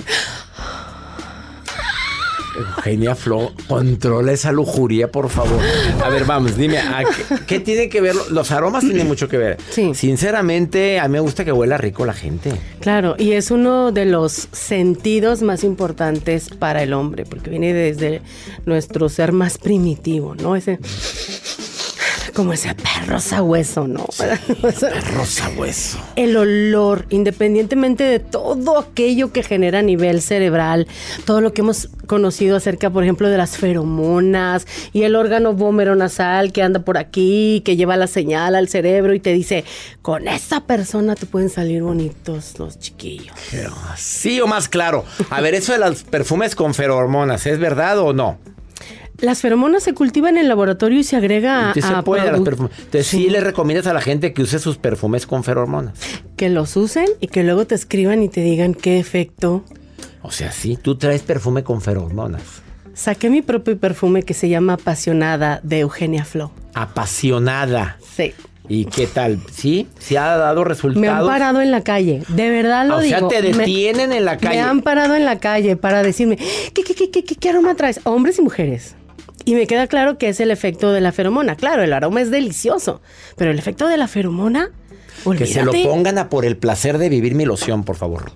Eugenia 2.87 3.15
Flo, 3.15 3.51
controla 3.67 4.31
esa 4.31 4.51
lujuria, 4.53 5.11
por 5.11 5.29
favor. 5.29 5.59
A 6.03 6.09
ver, 6.09 6.23
vamos, 6.23 6.55
dime, 6.55 6.77
¿a 6.77 7.03
qué, 7.03 7.35
qué 7.45 7.59
tiene 7.59 7.89
que 7.89 7.99
ver? 7.99 8.15
Los 8.31 8.51
aromas 8.51 8.83
tienen 8.83 9.07
mucho 9.07 9.27
que 9.27 9.37
ver. 9.37 9.57
Sí. 9.69 9.93
Sinceramente, 9.93 10.99
a 10.99 11.07
mí 11.07 11.13
me 11.13 11.19
gusta 11.19 11.43
que 11.43 11.51
huela 11.51 11.77
rico 11.77 12.05
la 12.05 12.13
gente. 12.13 12.51
Claro, 12.79 13.15
y 13.17 13.33
es 13.33 13.51
uno 13.51 13.91
de 13.91 14.05
los 14.05 14.47
sentidos 14.53 15.41
más 15.41 15.65
importantes 15.65 16.49
para 16.49 16.81
el 16.81 16.93
hombre, 16.93 17.25
porque 17.25 17.49
viene 17.49 17.73
desde 17.73 18.21
nuestro 18.65 19.09
ser 19.09 19.33
más 19.33 19.57
primitivo, 19.57 20.35
¿no? 20.35 20.55
Ese 20.55 20.79
como 22.37 22.53
ese 22.53 22.75
perro 22.75 23.19
sabueso, 23.19 23.87
¿no? 23.87 24.05
Rosa 25.15 25.49
hueso. 25.57 25.97
El 26.15 26.37
olor, 26.37 27.07
independientemente 27.09 28.03
de 28.03 28.19
todo 28.19 28.77
aquello 28.77 29.33
que 29.33 29.41
genera 29.41 29.79
a 29.79 29.81
nivel 29.81 30.21
cerebral, 30.21 30.87
todo 31.25 31.41
lo 31.41 31.51
que 31.51 31.61
hemos 31.61 31.89
conocido 32.05 32.55
acerca, 32.55 32.91
por 32.91 33.03
ejemplo, 33.03 33.27
de 33.27 33.37
las 33.37 33.57
feromonas 33.57 34.67
y 34.93 35.01
el 35.01 35.15
órgano 35.15 35.53
vómero 35.53 35.95
nasal 35.95 36.53
que 36.53 36.61
anda 36.61 36.81
por 36.81 36.99
aquí, 36.99 37.63
que 37.65 37.75
lleva 37.75 37.97
la 37.97 38.05
señal 38.05 38.53
al 38.53 38.67
cerebro 38.67 39.15
y 39.15 39.19
te 39.19 39.33
dice, 39.33 39.65
con 40.03 40.27
esa 40.27 40.61
persona 40.61 41.15
te 41.15 41.25
pueden 41.25 41.49
salir 41.49 41.81
bonitos 41.81 42.59
los 42.59 42.77
chiquillos. 42.77 43.35
Sí 43.95 44.39
o 44.41 44.45
más 44.45 44.69
claro. 44.69 45.05
A 45.31 45.41
ver, 45.41 45.55
eso 45.55 45.71
de 45.71 45.79
los 45.79 46.03
perfumes 46.03 46.53
con 46.53 46.75
feromonas, 46.75 47.47
¿es 47.47 47.57
verdad 47.57 47.97
o 47.97 48.13
no? 48.13 48.37
Las 49.19 49.41
feromonas 49.41 49.81
se 49.83 49.93
cultivan 49.93 50.35
en 50.37 50.43
el 50.43 50.47
laboratorio 50.47 50.99
y 50.99 51.03
se 51.03 51.15
agrega 51.15 51.71
¿Qué 51.73 51.81
se 51.81 51.87
a 51.93 52.03
puede 52.03 52.21
a 52.21 52.31
las? 52.31 52.39
Entonces, 52.39 53.07
sí. 53.07 53.29
le 53.29 53.41
recomiendas 53.41 53.87
a 53.87 53.93
la 53.93 54.01
gente 54.01 54.31
que 54.33 54.43
use 54.43 54.59
sus 54.59 54.77
perfumes 54.77 55.25
con 55.25 55.43
feromonas. 55.43 55.93
que 56.35 56.49
los 56.49 56.75
usen 56.77 57.07
y 57.19 57.27
que 57.27 57.43
luego 57.43 57.65
te 57.65 57.73
escriban 57.75 58.21
y 58.21 58.29
te 58.29 58.41
digan 58.41 58.73
qué 58.75 58.99
efecto. 58.99 59.63
O 60.21 60.31
sea, 60.31 60.51
sí, 60.51 60.77
tú 60.81 60.95
traes 60.97 61.21
perfume 61.23 61.63
con 61.63 61.81
feromonas. 61.81 62.43
Saqué 62.93 63.29
mi 63.29 63.41
propio 63.41 63.77
perfume 63.77 64.23
que 64.23 64.33
se 64.33 64.49
llama 64.49 64.73
Apasionada 64.73 65.61
de 65.63 65.79
Eugenia 65.79 66.25
Flo. 66.25 66.51
Apasionada. 66.73 67.97
Sí. 68.15 68.33
¿Y 68.69 68.85
qué 68.85 69.07
tal? 69.07 69.39
¿Sí? 69.51 69.87
¿Sí 69.97 70.17
ha 70.17 70.35
dado 70.35 70.63
resultados? 70.65 70.99
Me 71.01 71.07
han 71.07 71.25
parado 71.25 71.61
en 71.61 71.71
la 71.71 71.81
calle, 71.83 72.21
de 72.27 72.49
verdad 72.49 72.85
lo 72.85 72.97
o 72.97 73.01
sea, 73.01 73.17
digo. 73.17 73.29
te 73.29 73.41
Me- 73.41 73.49
detienen 73.59 74.11
en 74.11 74.25
la 74.25 74.37
calle. 74.37 74.57
Me 74.57 74.61
han 74.61 74.81
parado 74.81 75.15
en 75.15 75.23
la 75.23 75.39
calle 75.39 75.77
para 75.77 76.03
decirme, 76.03 76.37
¿qué, 76.73 76.83
qué, 76.83 76.93
qué, 76.93 77.09
qué, 77.09 77.23
qué- 77.23 77.35
qué 77.35 77.49
aroma 77.49 77.75
traes? 77.75 78.01
Hombres 78.03 78.39
y 78.39 78.41
mujeres. 78.41 78.95
Y 79.47 79.55
me 79.55 79.65
queda 79.65 79.87
claro 79.87 80.17
que 80.17 80.27
es 80.27 80.41
el 80.41 80.51
efecto 80.51 80.91
de 80.91 80.99
la 80.99 81.13
feromona. 81.13 81.55
Claro, 81.55 81.81
el 81.81 81.93
aroma 81.93 82.19
es 82.21 82.29
delicioso, 82.29 83.01
pero 83.37 83.49
el 83.49 83.57
efecto 83.57 83.87
de 83.87 83.95
la 83.95 84.09
feromona, 84.09 84.71
Que 85.37 85.45
se 85.45 85.63
lo 85.63 85.71
pongan 85.71 86.17
a 86.17 86.29
por 86.29 86.43
el 86.43 86.57
placer 86.57 86.97
de 86.97 87.07
vivir 87.07 87.33
mi 87.33 87.45
loción, 87.45 87.85
por 87.85 87.95
favor. 87.95 88.33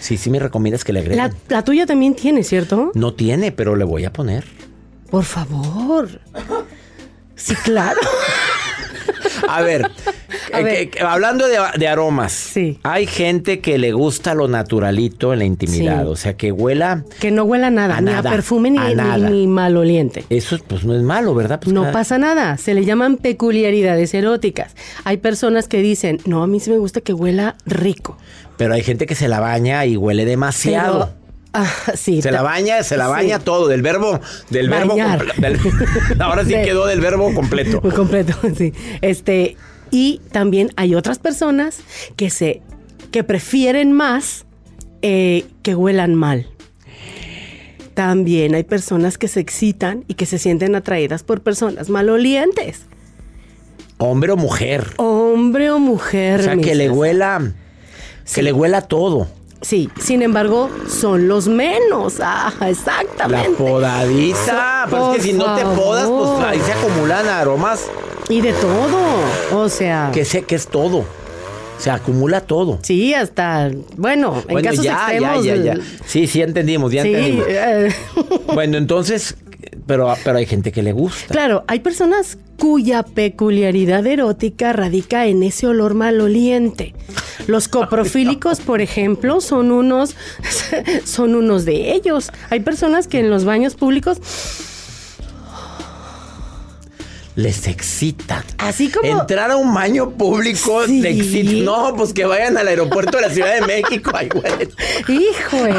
Sí, 0.00 0.16
sí 0.16 0.30
me 0.30 0.38
recomiendas 0.38 0.84
que 0.84 0.94
le 0.94 1.00
agreguen. 1.00 1.18
La, 1.18 1.34
la 1.50 1.64
tuya 1.64 1.84
también 1.84 2.14
tiene, 2.14 2.44
¿cierto? 2.44 2.92
No 2.94 3.12
tiene, 3.12 3.52
pero 3.52 3.76
le 3.76 3.84
voy 3.84 4.06
a 4.06 4.12
poner. 4.14 4.46
Por 5.10 5.24
favor. 5.24 6.08
Sí, 7.36 7.54
claro. 7.56 8.00
A 9.48 9.60
ver, 9.60 9.90
Eh, 10.52 10.90
hablando 11.06 11.46
de, 11.46 11.58
de 11.78 11.88
aromas, 11.88 12.32
Sí. 12.32 12.78
hay 12.82 13.06
gente 13.06 13.60
que 13.60 13.78
le 13.78 13.92
gusta 13.92 14.34
lo 14.34 14.48
naturalito 14.48 15.32
en 15.32 15.38
la 15.40 15.44
intimidad, 15.44 16.02
Sí. 16.04 16.08
o 16.08 16.16
sea, 16.16 16.36
que 16.36 16.52
huela... 16.52 17.04
Que 17.20 17.30
no 17.30 17.44
huela 17.44 17.70
nada, 17.70 17.96
A 17.96 18.00
ni 18.00 18.10
nada, 18.12 18.30
a 18.30 18.32
perfume 18.32 18.70
ni, 18.70 18.78
a 18.78 18.88
ni- 18.88 18.94
nada. 18.94 19.30
ni 19.30 19.46
maloliente. 19.46 20.24
Eso 20.30 20.58
pues 20.66 20.84
no 20.84 20.94
es 20.94 21.02
malo, 21.02 21.34
¿verdad? 21.34 21.60
Pues 21.62 21.72
No 21.72 21.82
cada- 21.82 21.92
pasa 21.92 22.18
nada, 22.18 22.56
se 22.56 22.74
le 22.74 22.84
llaman 22.84 23.16
peculiaridades 23.16 24.14
eróticas. 24.14 24.74
Hay 25.04 25.18
personas 25.18 25.68
que 25.68 25.78
dicen, 25.82 26.18
no, 26.26 26.42
a 26.42 26.46
mí 26.46 26.60
sí 26.60 26.70
me 26.70 26.78
gusta 26.78 27.00
que 27.00 27.12
huela 27.12 27.56
rico. 27.66 28.16
Pero 28.56 28.74
hay 28.74 28.82
gente 28.82 29.06
que 29.06 29.14
se 29.14 29.28
la 29.28 29.40
baña 29.40 29.86
y 29.86 29.96
huele 29.96 30.24
demasiado. 30.24 31.10
Pero, 31.52 31.64
ah, 31.64 31.72
sí, 31.94 32.22
Se 32.22 32.30
la 32.32 32.42
baña, 32.42 32.82
se 32.82 32.96
la 32.96 33.06
sí. 33.06 33.10
baña 33.12 33.38
todo, 33.38 33.68
del 33.68 33.82
verbo, 33.82 34.20
del 34.50 34.68
verbo 34.68 34.90
Bañar. 34.96 35.20
comple- 35.24 35.34
del- 35.36 36.20
ahora 36.20 36.44
sí 36.44 36.52
De- 36.52 36.62
quedó 36.62 36.86
del 36.86 37.00
verbo 37.00 37.32
completo. 37.34 37.80
Muy 37.82 37.92
completo, 37.94 38.34
sí. 38.56 38.72
Este, 39.00 39.56
y 39.90 40.20
también 40.32 40.70
hay 40.76 40.94
otras 40.94 41.18
personas 41.18 41.78
que 42.16 42.30
se 42.30 42.62
que 43.10 43.24
prefieren 43.24 43.92
más 43.92 44.44
eh, 45.02 45.46
que 45.62 45.74
huelan 45.74 46.14
mal. 46.14 46.46
También 47.94 48.54
hay 48.54 48.62
personas 48.62 49.18
que 49.18 49.26
se 49.28 49.40
excitan 49.40 50.04
y 50.06 50.14
que 50.14 50.26
se 50.26 50.38
sienten 50.38 50.74
atraídas 50.76 51.22
por 51.24 51.40
personas 51.40 51.88
malolientes. 51.88 52.82
Hombre 53.98 54.32
o 54.32 54.36
mujer. 54.36 54.92
Hombre 54.98 55.70
o 55.70 55.78
mujer. 55.80 56.40
O 56.40 56.42
sea, 56.44 56.56
que 56.56 56.74
le 56.76 56.88
huela, 56.90 57.52
que 58.32 58.42
le 58.42 58.52
huela 58.52 58.82
todo. 58.82 59.26
Sí, 59.60 59.90
sin 60.00 60.22
embargo, 60.22 60.70
son 60.88 61.26
los 61.26 61.48
menos. 61.48 62.18
Ah, 62.22 62.52
La 62.60 62.70
exactamente. 62.70 63.50
podadita. 63.56 64.84
So- 64.86 64.90
Pero 64.90 65.10
es 65.12 65.16
que 65.16 65.22
si 65.24 65.32
no 65.32 65.56
te 65.56 65.62
podas, 65.64 66.06
pues 66.08 66.46
ahí 66.46 66.60
se 66.60 66.72
acumulan 66.72 67.26
aromas. 67.26 67.86
Y 68.28 68.40
de 68.40 68.52
todo. 68.54 68.98
O 69.62 69.68
sea. 69.68 70.10
Que 70.12 70.24
sé 70.24 70.42
que 70.42 70.54
es 70.54 70.66
todo. 70.66 71.04
Se 71.78 71.90
acumula 71.90 72.40
todo. 72.40 72.78
Sí, 72.82 73.14
hasta. 73.14 73.70
Bueno, 73.96 74.42
en 74.48 74.52
Bueno, 74.54 74.70
casos 74.70 74.84
ya, 74.84 74.92
extremos. 75.12 75.44
ya, 75.44 75.56
ya, 75.56 75.74
ya. 75.74 75.80
Sí, 76.04 76.26
sí 76.26 76.42
entendimos, 76.42 76.92
ya 76.92 77.02
Sí, 77.02 77.08
entendimos. 77.14 77.46
eh, 77.48 77.94
Bueno, 78.52 78.76
entonces, 78.78 79.36
pero, 79.86 80.12
pero 80.24 80.38
hay 80.38 80.46
gente 80.46 80.72
que 80.72 80.82
le 80.82 80.92
gusta. 80.92 81.26
claro, 81.32 81.64
hay 81.68 81.78
personas 81.80 82.36
cuya 82.58 83.04
peculiaridad 83.04 84.04
erótica 84.06 84.72
radica 84.72 85.26
en 85.26 85.44
ese 85.44 85.68
olor 85.68 85.94
maloliente. 85.94 86.94
Los 87.46 87.68
coprofílicos, 87.68 88.58
por 88.60 88.80
ejemplo, 88.80 89.40
son 89.40 89.70
unos, 89.70 90.16
son 91.04 91.36
unos 91.36 91.64
de 91.64 91.92
ellos. 91.92 92.32
Hay 92.50 92.60
personas 92.60 93.06
que 93.06 93.20
en 93.20 93.30
los 93.30 93.44
baños 93.44 93.76
públicos, 93.76 94.18
Les 97.38 97.68
excita. 97.68 98.44
así 98.58 98.90
como 98.90 99.20
Entrar 99.20 99.52
a 99.52 99.56
un 99.56 99.72
baño 99.72 100.10
público 100.10 100.82
Sí. 100.86 101.00
le 101.00 101.10
excita. 101.10 101.52
No, 101.64 101.94
pues 101.96 102.12
que 102.12 102.24
vayan 102.24 102.58
al 102.58 102.66
aeropuerto 102.66 103.16
de 103.18 103.28
la 103.28 103.30
Ciudad 103.32 103.54
de 103.60 103.64
México. 103.64 104.10
Ay, 104.12 104.28
güey. 104.28 104.68
híjole, 105.08 105.72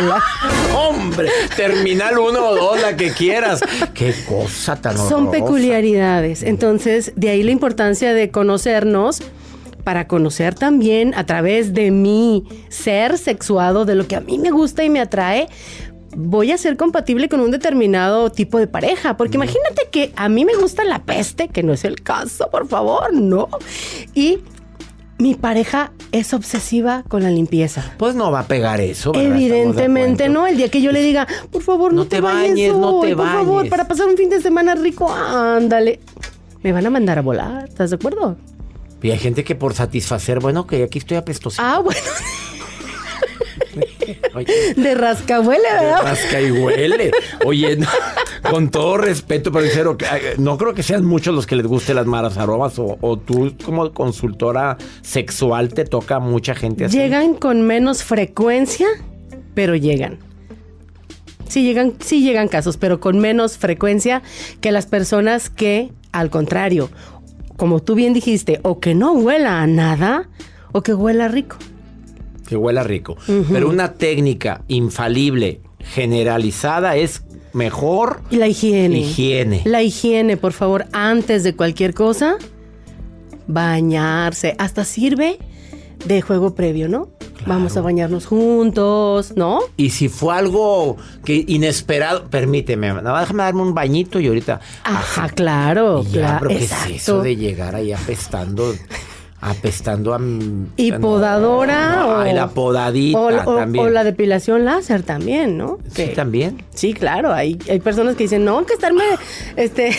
Hombre, 0.74 1.30
terminal 1.58 2.18
uno 2.18 2.46
o 2.48 2.56
dos, 2.56 2.82
la 2.82 2.96
que 2.96 3.12
quieras. 3.12 3.60
Qué 3.94 4.14
cosa 4.26 4.78
tan 4.78 4.96
son 4.96 5.28
horrorosa. 5.28 5.32
peculiaridades. 5.32 6.44
Entonces, 6.44 7.12
de 7.18 7.28
ahí 7.30 7.44
la 7.44 7.52
importancia 7.52 8.14
de 8.14 8.32
conocernos 8.32 9.22
para 9.84 10.08
conocer 10.08 10.56
también 10.56 11.14
a 11.16 11.26
través 11.26 11.74
de 11.74 11.92
mi 11.92 12.46
ser 12.70 13.18
sexuado, 13.18 13.84
de 13.84 13.96
lo 13.96 14.08
que 14.08 14.16
a 14.16 14.22
mí 14.22 14.38
me 14.40 14.52
gusta 14.52 14.84
y 14.86 14.90
me 14.90 15.02
atrae, 15.02 15.48
voy 16.22 16.52
a 16.52 16.58
ser 16.58 16.76
compatible 16.76 17.30
con 17.30 17.40
un 17.40 17.50
determinado 17.50 18.30
tipo 18.30 18.60
de 18.60 18.68
pareja. 18.68 19.16
Porque 19.16 19.38
imagínate 19.38 19.88
que 19.90 20.12
a 20.16 20.28
mí 20.28 20.44
me 20.44 20.56
gusta 20.56 20.84
la 20.84 21.04
peste, 21.04 21.48
que 21.48 21.64
no 21.64 21.74
es 21.74 21.86
el 21.86 22.02
caso, 22.02 22.50
por 22.50 22.68
favor, 22.68 23.14
no. 23.14 23.48
Y 24.14 24.40
mi 25.18 25.36
pareja 25.36 25.92
es 26.12 26.34
obsesiva 26.34 27.04
con 27.08 27.24
la 27.24 27.30
limpieza. 27.32 27.94
Pues 27.98 28.16
no 28.16 28.32
va 28.32 28.42
a 28.42 28.48
pegar 28.48 28.82
eso. 28.82 29.14
¿verdad? 29.14 29.32
Evidentemente 29.32 30.28
no, 30.28 30.46
el 30.46 30.58
día 30.58 30.70
que 30.70 30.82
yo 30.82 30.92
le 30.92 31.02
diga, 31.02 31.26
por 31.52 31.62
favor, 31.62 31.94
no, 31.94 32.04
No 32.04 32.08
te 32.08 32.20
bañes, 32.20 32.74
hoy, 32.74 32.80
no 32.80 33.00
te 33.00 33.16
por 33.16 33.26
favor, 33.26 33.56
bañes". 33.58 33.70
para 33.72 33.88
pasar 33.88 34.08
un 34.08 34.18
fin 34.18 34.30
de 34.30 34.42
semana 34.42 34.76
rico, 34.76 35.10
ándale. 35.12 36.02
Me 36.62 36.74
van 36.74 36.86
a 36.86 36.90
mandar 36.90 37.18
a 37.18 37.22
volar, 37.22 37.70
¿estás 37.70 37.92
de 37.92 37.96
acuerdo? 37.96 38.38
Y 39.02 39.12
hay 39.12 39.18
gente 39.18 39.46
que 39.46 39.56
por 39.56 39.74
satisfacer, 39.74 40.42
bueno, 40.42 40.68
que 40.68 40.84
aquí 40.84 41.00
estoy 41.00 41.16
apestosito. 41.16 41.64
Ah, 41.66 41.80
bueno, 41.80 42.02
de 44.76 44.96
rascahuele, 44.96 45.64
¿verdad? 45.64 46.02
rasca 46.04 46.42
y 46.42 46.52
huele. 46.52 47.12
Oye, 47.46 47.76
no, 47.76 47.88
con 48.50 48.70
todo 48.70 48.98
respeto, 48.98 49.52
pero 49.52 49.98
ay, 50.10 50.22
no 50.38 50.58
creo 50.58 50.74
que 50.74 50.84
sean 50.84 51.06
muchos 51.06 51.34
los 51.34 51.46
que 51.46 51.56
les 51.56 51.66
guste 51.66 51.94
las 51.94 52.06
malas 52.06 52.38
aromas 52.38 52.78
o, 52.80 52.98
o 53.02 53.18
tú 53.18 53.54
como 53.64 53.92
consultora 53.94 54.78
sexual 55.02 55.74
te 55.74 55.86
toca 55.86 56.16
a 56.16 56.20
mucha 56.20 56.56
gente 56.56 56.86
así. 56.86 56.98
Llegan 56.98 57.34
con 57.34 57.62
menos 57.62 58.04
frecuencia, 58.04 58.88
pero 59.54 59.76
llegan. 59.76 60.20
Sí 61.48 61.64
llegan, 61.64 61.96
sí 62.00 62.22
llegan 62.22 62.48
casos, 62.48 62.78
pero 62.78 63.00
con 63.00 63.20
menos 63.20 63.58
frecuencia 63.58 64.22
que 64.62 64.72
las 64.72 64.86
personas 64.86 65.50
que, 65.50 65.92
al 66.12 66.30
contrario, 66.30 66.90
como 67.58 67.82
tú 67.82 67.96
bien 67.96 68.14
dijiste, 68.14 68.60
o 68.64 68.80
que 68.80 68.94
no 68.94 69.14
huela 69.14 69.62
a 69.62 69.68
nada, 69.68 70.30
o 70.72 70.84
que 70.84 70.94
huela 70.94 71.28
rico. 71.28 71.58
Que 72.50 72.56
huela 72.58 72.84
rico. 72.84 73.16
Pero 73.52 73.70
una 73.70 73.94
técnica 73.94 74.64
infalible, 74.68 75.62
generalizada, 75.80 76.96
es 76.96 77.22
mejor 77.54 78.22
Y 78.32 78.38
la 78.38 78.48
higiene. 78.48 79.00
higiene. 79.00 79.62
La 79.66 79.84
higiene, 79.84 80.36
por 80.36 80.54
favor, 80.54 80.88
antes 80.92 81.44
de 81.44 81.56
cualquier 81.56 81.94
cosa, 81.94 82.38
bañarse. 83.48 84.56
Hasta 84.58 84.84
sirve 84.86 85.38
de 86.06 86.22
juego 86.22 86.56
previo, 86.56 86.88
¿no? 86.88 87.10
Vamos 87.46 87.78
a 87.78 87.82
bañarnos 87.82 88.26
juntos, 88.26 89.34
¿no? 89.36 89.60
Y 89.78 89.92
si 89.92 90.10
fue 90.10 90.34
algo 90.36 90.98
que 91.24 91.46
inesperado, 91.48 92.30
permíteme, 92.30 92.94
déjame 92.94 93.44
darme 93.44 93.62
un 93.62 93.74
bañito 93.74 94.20
y 94.20 94.28
ahorita. 94.28 94.60
Ajá, 94.84 95.30
claro, 95.30 96.04
ya, 96.04 96.12
claro. 96.12 96.48
pero 96.48 96.60
¿qué 96.60 96.66
es 96.66 96.74
eso 96.90 97.22
de 97.22 97.36
llegar 97.38 97.76
ahí 97.76 97.94
apestando? 97.94 98.74
Apestando 99.42 100.14
a... 100.14 100.20
Y 100.76 100.92
podadora 100.94 102.06
o... 102.06 102.18
Ay, 102.20 102.34
la 102.34 102.48
podadita 102.50 103.18
o, 103.20 103.28
o- 103.28 103.56
también. 103.56 103.86
o 103.86 103.90
la 103.90 104.04
depilación 104.04 104.66
láser 104.66 105.04
también, 105.04 105.58
¿no? 105.58 105.78
Sí, 105.88 105.94
Que- 105.94 106.08
también. 106.10 106.62
Sí, 106.74 106.94
claro, 106.94 107.32
hay, 107.34 107.58
hay 107.70 107.80
personas 107.80 108.16
que 108.18 108.24
dicen, 108.24 108.44
no, 108.44 108.66
que 108.66 108.74
estarme, 108.74 109.04
este, 109.56 109.92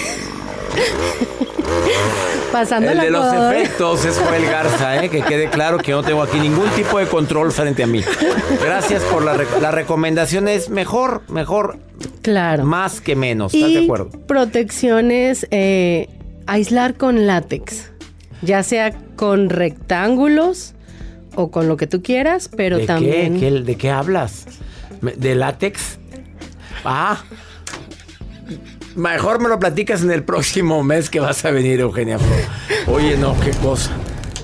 pasando 2.52 2.90
El 2.90 2.96
la 2.98 3.04
de 3.04 3.10
los 3.10 3.24
podadora". 3.26 3.58
efectos 3.58 4.04
es 4.04 4.18
Joel 4.18 4.44
Garza, 4.46 5.04
¿eh? 5.04 5.08
que 5.08 5.22
quede 5.22 5.48
claro 5.48 5.78
que 5.78 5.92
no 5.92 6.02
tengo 6.02 6.22
aquí 6.22 6.38
ningún 6.38 6.68
tipo 6.70 6.98
de 6.98 7.06
control 7.06 7.52
frente 7.52 7.82
a 7.82 7.86
mí. 7.86 8.02
Gracias 8.62 9.02
por 9.04 9.24
la, 9.24 9.36
la 9.60 9.70
recomendación. 9.70 10.48
Es 10.48 10.68
mejor, 10.68 11.22
mejor, 11.28 11.78
Claro. 12.22 12.64
más 12.64 13.00
que 13.00 13.16
menos. 13.16 13.54
¿Estás 13.54 13.70
y 13.70 13.74
de 13.76 13.84
acuerdo? 13.84 14.10
protecciones, 14.26 15.46
eh, 15.50 16.08
aislar 16.46 16.94
con 16.94 17.26
látex, 17.26 17.89
ya 18.42 18.62
sea 18.62 18.92
con 19.16 19.50
rectángulos 19.50 20.74
o 21.34 21.50
con 21.50 21.68
lo 21.68 21.76
que 21.76 21.86
tú 21.86 22.02
quieras, 22.02 22.50
pero 22.56 22.78
¿De 22.78 22.86
también... 22.86 23.34
qué? 23.34 23.40
¿Qué- 23.50 23.60
¿De 23.62 23.76
qué 23.76 23.90
hablas? 23.90 24.46
¿De 25.16 25.34
látex? 25.34 25.98
Ah. 26.84 27.22
Mejor 28.96 29.40
me 29.40 29.48
lo 29.48 29.58
platicas 29.58 30.02
en 30.02 30.10
el 30.10 30.24
próximo 30.24 30.82
mes 30.82 31.08
que 31.10 31.20
vas 31.20 31.44
a 31.44 31.50
venir, 31.50 31.80
Eugenia 31.80 32.18
Flo. 32.18 32.94
Oye, 32.94 33.16
no, 33.16 33.38
qué 33.40 33.50
cosa. 33.62 33.92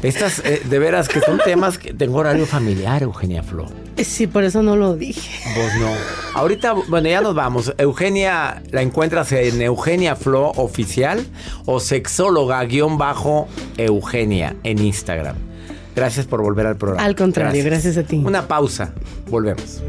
Estas, 0.02 0.38
eh, 0.44 0.62
de 0.64 0.78
veras, 0.78 1.08
que 1.08 1.20
son 1.20 1.38
temas 1.44 1.78
que 1.78 1.92
tengo 1.92 2.18
horario 2.18 2.46
familiar, 2.46 3.02
Eugenia 3.02 3.42
Flo. 3.42 3.66
Sí, 4.04 4.26
por 4.26 4.44
eso 4.44 4.62
no 4.62 4.76
lo 4.76 4.96
dije. 4.96 5.40
Pues 5.54 5.74
no. 5.80 5.90
Ahorita, 6.34 6.74
bueno, 6.88 7.08
ya 7.08 7.20
nos 7.20 7.34
vamos. 7.34 7.72
Eugenia, 7.78 8.62
la 8.70 8.82
encuentras 8.82 9.32
en 9.32 9.60
Eugenia 9.62 10.16
Flo 10.16 10.52
Oficial 10.56 11.26
o 11.64 11.80
sexóloga 11.80 12.62
guion 12.64 12.98
bajo 12.98 13.48
Eugenia 13.76 14.54
en 14.62 14.78
Instagram. 14.78 15.36
Gracias 15.94 16.26
por 16.26 16.42
volver 16.42 16.66
al 16.66 16.76
programa. 16.76 17.04
Al 17.04 17.16
contrario, 17.16 17.64
gracias 17.64 17.96
a 17.96 18.02
ti. 18.02 18.22
Una 18.24 18.46
pausa. 18.46 18.92
Volvemos. 19.28 19.82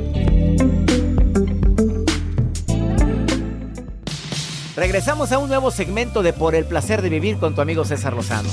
Regresamos 4.77 5.31
a 5.31 5.39
un 5.39 5.49
nuevo 5.49 5.71
segmento 5.71 6.23
de 6.23 6.33
Por 6.33 6.55
el 6.55 6.63
placer 6.63 7.01
de 7.01 7.09
vivir 7.09 7.37
con 7.39 7.55
tu 7.55 7.61
amigo 7.61 7.83
César 7.83 8.13
Lozano. 8.13 8.47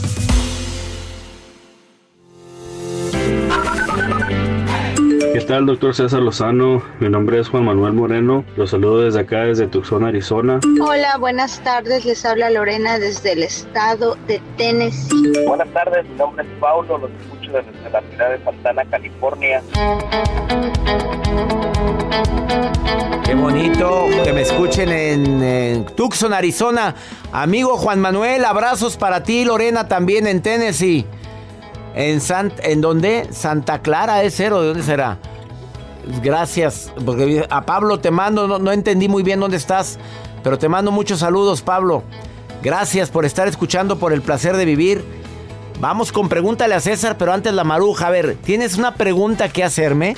¿Qué 5.55 5.59
tal, 5.59 5.67
doctor 5.67 5.95
César 5.95 6.21
Lozano? 6.21 6.83
Mi 6.99 7.09
nombre 7.09 7.39
es 7.39 7.49
Juan 7.49 7.65
Manuel 7.65 7.93
Moreno. 7.93 8.45
Los 8.57 8.71
saludo 8.71 9.03
desde 9.03 9.21
acá, 9.21 9.45
desde 9.45 9.69
Tucson, 9.69 10.05
Arizona. 10.05 10.59
Hola, 10.83 11.17
buenas 11.17 11.63
tardes. 11.63 12.05
Les 12.05 12.25
habla 12.25 12.51
Lorena 12.51 12.99
desde 12.99 13.35
el 13.35 13.45
estado 13.45 14.17
de 14.27 14.43
Tennessee. 14.57 15.33
Buenas 15.47 15.69
tardes, 15.69 16.09
mi 16.09 16.17
nombre 16.17 16.45
es 16.45 16.51
Paulo, 16.59 16.99
los 16.99 17.09
escucho 17.21 17.53
desde 17.53 17.89
la 17.89 18.01
ciudad 18.01 18.31
de 18.31 18.43
Santana, 18.43 18.85
California. 18.87 19.63
Qué 23.25 23.35
bonito 23.37 24.07
que 24.25 24.33
me 24.33 24.41
escuchen 24.41 24.89
en, 24.89 25.41
en 25.41 25.87
Tucson, 25.87 26.33
Arizona. 26.33 26.97
Amigo 27.31 27.77
Juan 27.77 28.01
Manuel, 28.01 28.45
abrazos 28.45 28.97
para 28.97 29.23
ti, 29.23 29.45
Lorena 29.45 29.87
también 29.87 30.27
en 30.27 30.43
Tennessee. 30.43 31.07
¿En, 31.95 32.21
Sant 32.21 32.55
¿En 32.65 32.81
dónde? 32.81 33.29
Santa 33.31 33.83
Clara 33.83 34.25
es 34.25 34.35
cero, 34.35 34.61
¿de 34.61 34.67
dónde 34.67 34.83
será? 34.83 35.17
Gracias, 36.23 36.93
porque 37.05 37.47
a 37.49 37.65
Pablo 37.65 38.01
te 38.01 38.11
mando, 38.11 38.47
no, 38.47 38.59
no 38.59 38.73
entendí 38.73 39.09
muy 39.09 39.23
bien 39.23 39.41
dónde 39.41 39.57
estás, 39.57 39.99
pero 40.43 40.59
te 40.59 40.69
mando 40.69 40.91
muchos 40.93 41.21
saludos, 41.21 41.63
Pablo. 41.63 42.03
Gracias 42.63 43.11
por 43.11 43.25
estar 43.25 43.49
escuchando, 43.49 43.99
por 43.99 44.13
el 44.13 44.23
placer 44.23 44.57
de 44.57 44.65
vivir. 44.65 45.05
Vamos 45.81 46.13
con 46.13 46.29
pregúntale 46.29 46.75
a 46.75 46.81
César, 46.81 47.17
pero 47.19 47.33
antes 47.33 47.53
la 47.53 47.65
maruja. 47.65 48.07
A 48.07 48.11
ver, 48.11 48.37
¿tienes 48.37 48.77
una 48.77 48.95
pregunta 48.95 49.49
que 49.49 49.65
hacerme? 49.65 50.17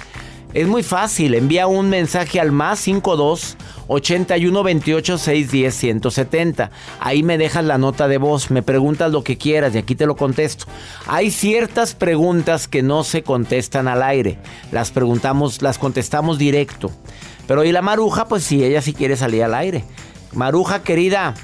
Es 0.57 0.67
muy 0.67 0.83
fácil, 0.83 1.35
envía 1.35 1.67
un 1.67 1.91
mensaje 1.91 2.41
al 2.41 2.51
más 2.51 2.79
52 2.79 3.59
81 3.89 4.63
28 4.63 5.19
610 5.19 5.75
170. 5.75 6.71
Ahí 6.99 7.23
me 7.23 7.37
dejas 7.37 7.63
la 7.63 7.77
nota 7.77 8.09
de 8.09 8.17
voz, 8.17 8.51
me 8.51 8.63
preguntas 8.63 9.13
lo 9.13 9.23
que 9.23 9.37
quieras 9.37 9.75
y 9.75 9.79
aquí 9.79 9.95
te 9.95 10.07
lo 10.07 10.17
contesto. 10.17 10.65
Hay 11.09 11.31
ciertas 11.31 11.95
preguntas 11.95 12.69
que 12.69 12.83
no 12.83 13.05
se 13.05 13.23
contestan 13.23 13.87
al 13.87 14.03
aire. 14.03 14.39
Las 14.73 14.91
preguntamos, 14.93 15.61
las 15.61 15.77
contestamos 15.77 16.39
directo. 16.39 16.91
Pero 17.47 17.63
y 17.63 17.71
la 17.71 17.83
Maruja, 17.83 18.27
pues 18.27 18.43
sí, 18.43 18.65
ella 18.65 18.81
sí 18.81 18.95
quiere 18.95 19.17
salir 19.19 19.45
al 19.45 19.53
aire. 19.53 19.85
Maruja 20.33 20.83
querida, 20.83 21.35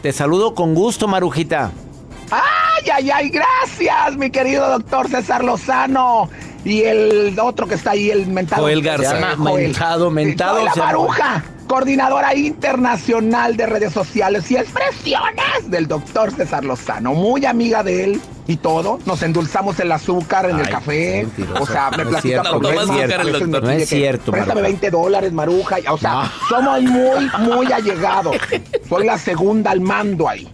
te 0.00 0.12
saludo 0.12 0.54
con 0.54 0.74
gusto, 0.74 1.06
Marujita. 1.08 1.72
¡Ay, 2.30 2.88
ay, 2.90 3.10
ay! 3.10 3.28
Gracias, 3.28 4.16
mi 4.16 4.30
querido 4.30 4.66
doctor 4.66 5.10
César 5.10 5.44
Lozano. 5.44 6.30
Y 6.64 6.82
el 6.82 7.36
otro 7.40 7.66
que 7.66 7.74
está 7.74 7.90
ahí, 7.92 8.10
el 8.10 8.26
mentado. 8.28 8.62
Joel 8.62 8.82
Garza. 8.82 9.10
Se 9.16 9.20
llama 9.20 9.50
mentado, 9.52 10.10
mentado, 10.10 10.60
Joel 10.60 10.68
se 10.72 10.78
llama- 10.78 10.86
Maruja, 10.92 11.44
coordinadora 11.66 12.34
internacional 12.36 13.56
de 13.56 13.66
redes 13.66 13.92
sociales 13.92 14.48
y 14.50 14.56
expresiones 14.56 15.44
del 15.70 15.88
doctor 15.88 16.30
César 16.32 16.64
Lozano. 16.64 17.14
Muy 17.14 17.44
amiga 17.46 17.82
de 17.82 18.04
él 18.04 18.20
y 18.46 18.56
todo. 18.56 18.98
Nos 19.06 19.22
endulzamos 19.22 19.78
el 19.80 19.90
azúcar 19.90 20.50
en 20.50 20.60
el 20.60 20.68
café. 20.68 21.22
mentiroso. 21.24 21.62
O 21.62 21.66
sea, 21.66 21.90
me 21.90 21.96
No 21.96 22.02
es 22.02 22.08
platica 22.10 22.20
cierto, 22.22 22.52
por 22.52 22.62
no 22.62 22.68
es 22.70 22.90
cierto. 22.90 23.60
No 23.60 23.70
es 23.70 23.88
Préstame 23.88 24.46
Maruja. 24.46 24.62
20 24.62 24.90
dólares, 24.90 25.32
Maruja. 25.32 25.76
O 25.90 25.98
sea, 25.98 26.12
No. 26.12 26.30
somos 26.48 26.82
muy, 26.82 27.30
muy 27.40 27.72
allegados. 27.72 28.36
Soy 28.88 29.04
la 29.06 29.18
segunda 29.18 29.70
al 29.72 29.80
mando 29.80 30.28
ahí. 30.28 30.48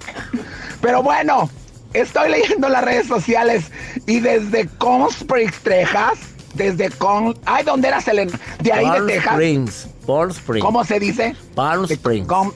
Pero 0.81 1.03
bueno, 1.03 1.51
estoy 1.93 2.31
leyendo 2.31 2.69
las 2.69 2.85
redes 2.85 3.07
sociales 3.09 3.71
y 4.09 4.19
desde 4.21 4.67
Con 4.79 5.07
Springs, 5.11 5.55
Texas, 5.63 6.19
desde 6.55 6.91
Con... 6.91 7.39
Ay, 7.45 7.63
¿dónde 7.65 7.89
era 7.89 8.01
Selena? 8.01 8.33
De 8.61 8.73
ahí 8.73 8.85
Palm 8.87 9.07
de 9.07 9.13
Texas. 9.13 9.33
Springs. 9.35 9.89
Palm 10.07 10.31
Springs. 10.31 10.65
¿Cómo 10.65 10.85
se 10.85 10.99
dice? 10.99 11.37
Palm 11.55 11.85
Springs. 11.85 12.27
Con- 12.27 12.53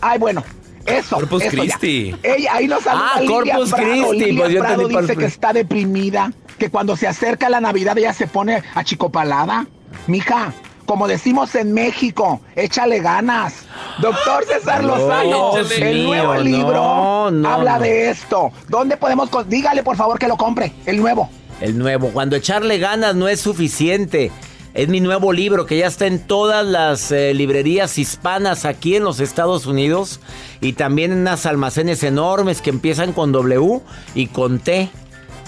Ay, 0.00 0.18
bueno, 0.18 0.42
eso. 0.86 1.16
Corpus 1.16 1.42
eso. 1.42 1.56
Christi. 1.56 2.14
Ella, 2.22 2.54
ahí 2.54 2.66
nos 2.66 2.82
saluda 2.82 3.10
Ah, 3.14 3.20
Lilia 3.20 3.54
Corpus 3.54 3.70
Prado. 3.70 4.08
Christi, 4.08 4.18
Lilia 4.24 4.40
pues 4.42 4.52
yo 4.54 4.60
Prado 4.60 4.88
Palm 4.88 5.00
dice 5.06 5.16
que 5.16 5.24
está 5.26 5.52
deprimida, 5.52 6.32
que 6.58 6.70
cuando 6.70 6.96
se 6.96 7.06
acerca 7.06 7.48
la 7.50 7.60
Navidad 7.60 7.96
ella 7.98 8.12
se 8.12 8.26
pone 8.26 8.62
achicopalada. 8.74 9.66
Mija, 10.06 10.52
como 10.86 11.08
decimos 11.08 11.54
en 11.54 11.72
México, 11.72 12.40
échale 12.54 13.00
ganas. 13.00 13.66
Doctor 14.00 14.44
César 14.46 14.82
No, 14.82 14.96
Lozano, 14.96 15.56
el 15.58 16.04
nuevo 16.04 16.34
libro 16.36 17.30
no, 17.30 17.48
habla 17.48 17.78
de 17.78 18.10
esto. 18.10 18.52
¿Dónde 18.68 18.96
podemos? 18.96 19.28
Dígale 19.48 19.82
por 19.82 19.96
favor 19.96 20.18
que 20.18 20.28
lo 20.28 20.36
compre, 20.36 20.72
el 20.86 20.98
nuevo. 20.98 21.28
El 21.60 21.78
nuevo. 21.78 22.10
Cuando 22.12 22.36
echarle 22.36 22.78
ganas 22.78 23.14
no 23.14 23.28
es 23.28 23.40
suficiente. 23.40 24.30
Es 24.74 24.88
mi 24.88 25.00
nuevo 25.00 25.32
libro 25.32 25.64
que 25.64 25.78
ya 25.78 25.86
está 25.86 26.06
en 26.06 26.18
todas 26.18 26.64
las 26.64 27.10
eh, 27.10 27.32
librerías 27.32 27.96
hispanas 27.96 28.66
aquí 28.66 28.94
en 28.94 29.04
los 29.04 29.20
Estados 29.20 29.64
Unidos 29.64 30.20
y 30.60 30.74
también 30.74 31.12
en 31.12 31.20
unas 31.20 31.46
almacenes 31.46 32.02
enormes 32.02 32.60
que 32.60 32.68
empiezan 32.68 33.14
con 33.14 33.32
W 33.32 33.80
y 34.14 34.26
con 34.26 34.58
T. 34.58 34.90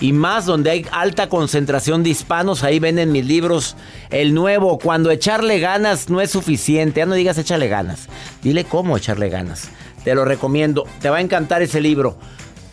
Y 0.00 0.12
más 0.12 0.46
donde 0.46 0.70
hay 0.70 0.86
alta 0.92 1.28
concentración 1.28 2.02
de 2.02 2.10
hispanos, 2.10 2.62
ahí 2.62 2.78
venden 2.78 3.10
mis 3.10 3.26
libros. 3.26 3.76
El 4.10 4.32
nuevo, 4.32 4.78
cuando 4.78 5.10
echarle 5.10 5.58
ganas 5.58 6.08
no 6.08 6.20
es 6.20 6.30
suficiente. 6.30 7.00
Ya 7.00 7.06
no 7.06 7.14
digas 7.14 7.38
échale 7.38 7.68
ganas. 7.68 8.08
Dile 8.42 8.64
cómo 8.64 8.96
echarle 8.96 9.28
ganas. 9.28 9.68
Te 10.04 10.14
lo 10.14 10.24
recomiendo. 10.24 10.84
Te 11.00 11.10
va 11.10 11.18
a 11.18 11.20
encantar 11.20 11.62
ese 11.62 11.80
libro. 11.80 12.16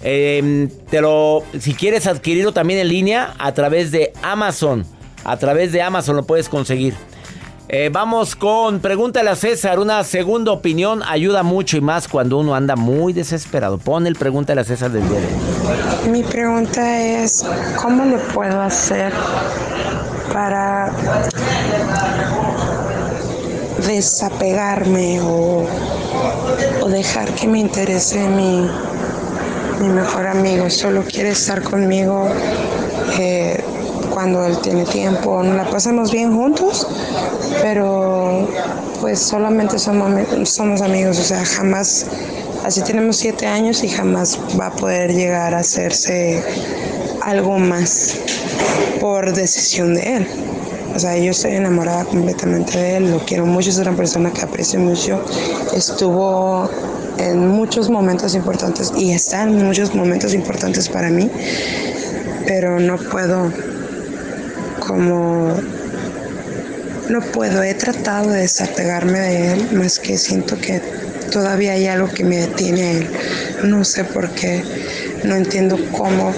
Eh, 0.03 0.69
te 0.91 1.01
lo, 1.01 1.43
si 1.59 1.73
quieres 1.73 2.05
adquirirlo 2.05 2.53
también 2.53 2.79
en 2.79 2.89
línea 2.89 3.33
a 3.39 3.53
través 3.53 3.91
de 3.91 4.13
Amazon, 4.21 4.85
a 5.23 5.37
través 5.37 5.71
de 5.71 5.81
Amazon 5.81 6.15
lo 6.15 6.25
puedes 6.27 6.47
conseguir. 6.47 6.93
Eh, 7.67 7.89
vamos 7.91 8.35
con 8.35 8.79
Pregúntale 8.79 9.31
a 9.31 9.35
César. 9.35 9.79
Una 9.79 10.03
segunda 10.03 10.51
opinión 10.51 11.01
ayuda 11.03 11.41
mucho 11.41 11.77
y 11.77 11.81
más 11.81 12.07
cuando 12.07 12.37
uno 12.37 12.53
anda 12.53 12.75
muy 12.75 13.11
desesperado. 13.11 13.79
Pon 13.79 14.05
el 14.05 14.15
Pregúntale 14.15 14.61
a 14.61 14.63
César 14.63 14.91
del 14.91 15.07
día 15.09 15.19
de. 15.19 16.09
Mi 16.11 16.21
pregunta 16.21 17.01
es, 17.01 17.43
¿cómo 17.81 18.05
le 18.05 18.19
puedo 18.19 18.61
hacer 18.61 19.11
para 20.31 20.93
desapegarme 23.87 25.21
o, 25.21 25.65
o 26.81 26.89
dejar 26.89 27.33
que 27.33 27.47
me 27.47 27.59
interese 27.59 28.27
mi, 28.27 28.69
mi 29.81 29.89
mejor 29.89 30.27
amigo? 30.27 30.69
Solo 30.69 31.03
quiere 31.03 31.29
estar 31.29 31.63
conmigo 31.63 32.29
eh, 33.17 33.63
cuando 34.25 34.43
él 34.43 34.57
tiene 34.57 34.85
tiempo. 34.85 35.43
Nos 35.43 35.55
la 35.55 35.69
pasamos 35.69 36.11
bien 36.11 36.35
juntos, 36.35 36.87
pero 37.61 38.47
pues 38.99 39.19
solamente 39.19 39.77
somos, 39.77 40.09
somos 40.49 40.81
amigos, 40.81 41.19
o 41.19 41.23
sea, 41.23 41.45
jamás, 41.45 42.07
así 42.63 42.81
tenemos 42.81 43.17
siete 43.17 43.45
años 43.45 43.83
y 43.83 43.87
jamás 43.87 44.39
va 44.59 44.67
a 44.67 44.71
poder 44.71 45.13
llegar 45.13 45.53
a 45.53 45.59
hacerse 45.59 46.43
algo 47.21 47.59
más 47.59 48.15
por 48.99 49.31
decisión 49.31 49.93
de 49.93 50.15
él. 50.15 50.27
O 50.95 50.99
sea, 50.99 51.15
yo 51.17 51.29
estoy 51.29 51.51
enamorada 51.51 52.05
completamente 52.05 52.79
de 52.79 52.97
él, 52.97 53.11
lo 53.11 53.19
quiero 53.19 53.45
mucho, 53.45 53.69
es 53.69 53.77
una 53.77 53.95
persona 53.95 54.31
que 54.31 54.41
aprecio 54.41 54.79
mucho. 54.79 55.23
Estuvo 55.75 56.67
en 57.19 57.47
muchos 57.47 57.91
momentos 57.91 58.33
importantes 58.33 58.91
y 58.97 59.11
está 59.11 59.43
en 59.43 59.63
muchos 59.63 59.93
momentos 59.93 60.33
importantes 60.33 60.89
para 60.89 61.11
mí, 61.11 61.29
pero 62.47 62.79
no 62.79 62.97
puedo 62.97 63.51
como 64.87 65.55
no 67.09 67.21
puedo, 67.21 67.61
he 67.63 67.73
tratado 67.73 68.31
de 68.31 68.41
desapegarme 68.41 69.19
de 69.19 69.53
él, 69.53 69.69
más 69.73 69.99
que 69.99 70.17
siento 70.17 70.57
que 70.57 70.81
todavía 71.31 71.73
hay 71.73 71.87
algo 71.87 72.09
que 72.09 72.23
me 72.23 72.37
detiene 72.37 72.81
a 72.83 72.91
él. 72.91 73.09
No 73.63 73.83
sé 73.83 74.03
por 74.03 74.29
qué, 74.31 74.63
no 75.23 75.35
entiendo 75.35 75.77
cómo, 75.91 76.33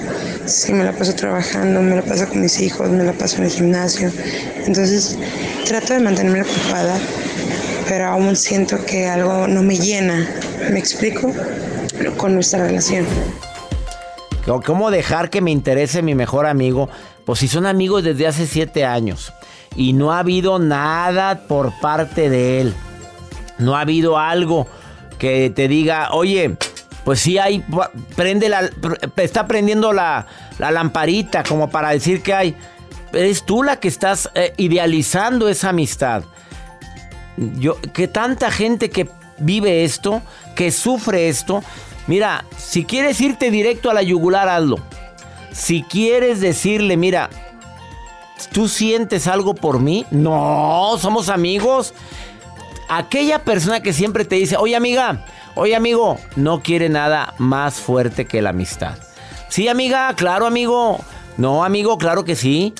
si 0.46 0.74
me 0.74 0.84
la 0.84 0.92
paso 0.92 1.14
trabajando, 1.14 1.82
me 1.82 1.96
la 1.96 2.02
paso 2.02 2.28
con 2.28 2.42
mis 2.42 2.60
hijos, 2.60 2.90
me 2.90 3.04
la 3.04 3.14
paso 3.14 3.38
en 3.38 3.44
el 3.44 3.52
gimnasio. 3.52 4.12
Entonces 4.66 5.18
trato 5.66 5.94
de 5.94 6.00
mantenerme 6.00 6.42
ocupada, 6.42 6.98
pero 7.88 8.08
aún 8.08 8.36
siento 8.36 8.84
que 8.86 9.08
algo 9.08 9.48
no 9.48 9.64
me 9.64 9.78
llena. 9.78 10.28
¿Me 10.72 10.80
explico? 10.80 11.32
Con 12.18 12.34
nuestra 12.34 12.68
relación. 12.68 13.06
¿Cómo 14.66 14.92
dejar 14.92 15.30
que 15.30 15.42
me 15.42 15.52
interese 15.52 16.02
mi 16.02 16.16
mejor 16.16 16.46
amigo? 16.46 16.90
Pues 17.28 17.40
si 17.40 17.50
son 17.50 17.66
amigos 17.66 18.06
desde 18.06 18.26
hace 18.26 18.48
siete 18.48 18.86
años 18.86 19.34
y 19.76 19.92
no 19.92 20.14
ha 20.14 20.20
habido 20.20 20.60
nada 20.60 21.42
por 21.46 21.78
parte 21.82 22.30
de 22.30 22.62
él. 22.62 22.74
No 23.58 23.76
ha 23.76 23.82
habido 23.82 24.18
algo 24.18 24.66
que 25.20 25.50
te 25.50 25.68
diga, 25.68 26.12
oye, 26.14 26.56
pues 27.04 27.20
sí 27.20 27.38
hay, 27.38 27.66
prende 28.16 28.48
la, 28.48 28.70
está 29.18 29.46
prendiendo 29.46 29.92
la, 29.92 30.26
la 30.58 30.72
lamparita 30.72 31.44
como 31.44 31.70
para 31.70 31.90
decir 31.90 32.22
que 32.22 32.34
hay. 32.34 32.56
Eres 33.12 33.44
tú 33.44 33.62
la 33.62 33.78
que 33.78 33.90
estás 33.90 34.32
eh, 34.34 34.54
idealizando 34.56 35.50
esa 35.50 35.70
amistad. 35.72 36.24
Yo, 37.36 37.76
que 37.94 38.08
tanta 38.08 38.52
gente 38.52 38.90
que 38.90 39.10
vive 39.38 39.84
esto, 39.84 40.22
que 40.56 40.72
sufre 40.72 41.28
esto. 41.28 41.62
Mira, 42.08 42.46
si 42.56 42.86
quieres 42.86 43.20
irte 43.20 43.52
directo 43.52 43.92
a 43.92 43.94
la 43.94 44.02
yugular, 44.02 44.48
hazlo. 44.48 44.78
Si 45.52 45.84
quieres 45.84 46.40
decirle, 46.40 46.98
mira, 46.98 47.30
¿tú 48.52 48.68
sientes 48.68 49.28
algo 49.28 49.56
por 49.56 49.80
mí? 49.80 50.06
No, 50.12 50.96
somos 51.00 51.30
amigos. 51.30 51.94
Aquella 52.90 53.44
persona 53.44 53.82
que 53.82 53.94
siempre 53.94 54.26
te 54.26 54.36
dice, 54.36 54.58
oye 54.58 54.76
amiga, 54.76 55.26
oye 55.56 55.76
amigo, 55.76 56.18
no 56.36 56.62
quiere 56.62 56.90
nada 56.90 57.34
más 57.38 57.76
fuerte 57.76 58.26
que 58.26 58.42
la 58.42 58.52
amistad. 58.52 58.98
Sí, 59.50 59.68
amiga, 59.68 60.14
claro, 60.16 60.46
amigo. 60.46 61.00
No, 61.38 61.64
amigo, 61.64 61.98
claro 61.98 62.24
que 62.24 62.36
sí. 62.36 62.74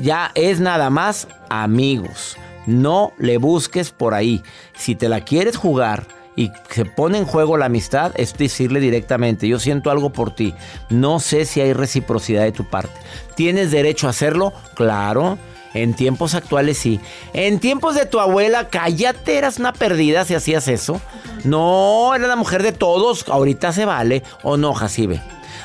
Ya 0.00 0.32
es 0.34 0.60
nada 0.60 0.90
más 0.90 1.28
amigos. 1.48 2.36
No 2.66 3.12
le 3.18 3.38
busques 3.38 3.90
por 3.90 4.14
ahí. 4.14 4.42
Si 4.74 4.94
te 4.94 5.08
la 5.08 5.24
quieres 5.24 5.56
jugar 5.56 6.06
y 6.40 6.50
se 6.70 6.86
pone 6.86 7.18
en 7.18 7.26
juego 7.26 7.58
la 7.58 7.66
amistad, 7.66 8.12
es 8.16 8.32
decirle 8.32 8.80
directamente, 8.80 9.46
yo 9.46 9.58
siento 9.58 9.90
algo 9.90 10.08
por 10.08 10.34
ti. 10.34 10.54
No 10.88 11.20
sé 11.20 11.44
si 11.44 11.60
hay 11.60 11.74
reciprocidad 11.74 12.44
de 12.44 12.52
tu 12.52 12.64
parte. 12.64 12.98
¿Tienes 13.34 13.70
derecho 13.70 14.06
a 14.06 14.10
hacerlo? 14.10 14.54
Claro. 14.74 15.36
En 15.74 15.92
tiempos 15.92 16.34
actuales 16.34 16.78
sí. 16.78 16.98
En 17.34 17.60
tiempos 17.60 17.94
de 17.94 18.06
tu 18.06 18.20
abuela, 18.20 18.70
cállate, 18.70 19.36
eras 19.36 19.58
una 19.58 19.74
perdida 19.74 20.24
si 20.24 20.34
hacías 20.34 20.66
eso. 20.66 20.98
No, 21.44 22.14
era 22.14 22.26
la 22.26 22.36
mujer 22.36 22.62
de 22.62 22.72
todos. 22.72 23.28
Ahorita 23.28 23.74
se 23.74 23.84
vale 23.84 24.22
o 24.42 24.56
no, 24.56 24.72
Jacibe. 24.72 25.20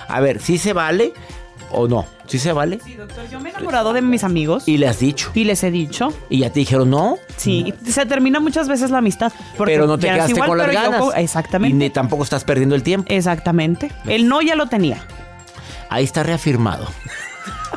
A 0.10 0.20
ver, 0.20 0.42
¿sí 0.42 0.58
se 0.58 0.74
vale 0.74 1.14
o 1.72 1.88
no? 1.88 2.06
¿Sí 2.28 2.40
se 2.40 2.52
vale? 2.54 2.80
Sí, 2.84 2.96
doctor, 2.96 3.30
yo 3.30 3.40
me 3.40 3.50
he 3.50 3.52
enamorado 3.52 3.94
de 3.94 4.02
mis 4.02 4.24
amigos. 4.24 4.68
¿Y 4.68 4.78
le 4.78 4.88
has 4.88 5.00
dicho? 5.00 5.32
Y 5.34 5.44
les 5.44 5.64
he 5.64 5.72
dicho. 5.72 6.14
¿Y 6.30 6.40
ya 6.40 6.50
te 6.50 6.60
dijeron 6.60 6.90
no? 6.90 7.18
Sí, 7.38 7.74
se 7.86 8.06
termina 8.06 8.40
muchas 8.40 8.68
veces 8.68 8.90
la 8.92 8.98
amistad. 9.00 9.32
Pero 9.64 9.86
no 9.86 9.98
te 9.98 10.08
quedaste 10.08 10.40
con 10.40 10.58
las 10.58 10.72
ganas. 10.72 11.04
exactamente. 11.16 11.76
Y 11.76 11.78
ni 11.78 11.90
tampoco 11.90 12.24
estás 12.24 12.44
perdiendo 12.44 12.76
el 12.76 12.84
tiempo. 12.84 13.12
Exactamente. 13.14 13.92
El 14.06 14.28
no 14.28 14.42
ya 14.42 14.56
lo 14.56 14.68
tenía. 14.68 15.04
Ahí 15.90 16.04
está 16.04 16.24
reafirmado. 16.24 16.88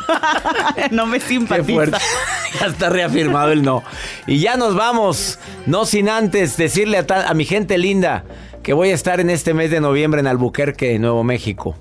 no 0.91 1.07
me 1.07 1.21
simpatiza. 1.21 1.99
ya 2.61 2.67
está 2.67 2.89
reafirmado 2.89 3.53
el 3.53 3.63
no. 3.63 3.83
Y 4.27 4.39
ya 4.39 4.57
nos 4.57 4.75
vamos. 4.75 5.39
No 5.67 5.85
sin 5.85 6.09
antes 6.09 6.57
decirle 6.57 6.99
a, 6.99 7.29
a 7.29 7.35
mi 7.35 7.45
gente 7.45 7.77
linda 7.77 8.25
que 8.63 8.73
voy 8.73 8.91
a 8.91 8.95
estar 8.95 9.21
en 9.21 9.29
este 9.29 9.53
mes 9.53 9.71
de 9.71 9.81
noviembre 9.81 10.21
en 10.21 10.27
Albuquerque, 10.27 10.99
Nuevo 10.99 11.23
México 11.23 11.77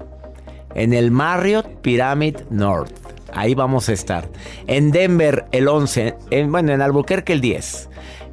en 0.78 0.94
el 0.94 1.12
Marriott 1.12 1.68
Pyramid 1.82 2.38
North. 2.50 2.94
Ahí 3.34 3.54
vamos 3.54 3.90
a 3.90 3.94
estar. 3.94 4.30
En 4.68 4.92
Denver 4.92 5.46
el 5.52 5.68
11, 5.68 6.16
en, 6.32 6.52
bueno, 6.52 6.72
en 6.72 6.82
Albuquerque 6.82 7.34
el 7.34 7.42
10. 7.42 7.90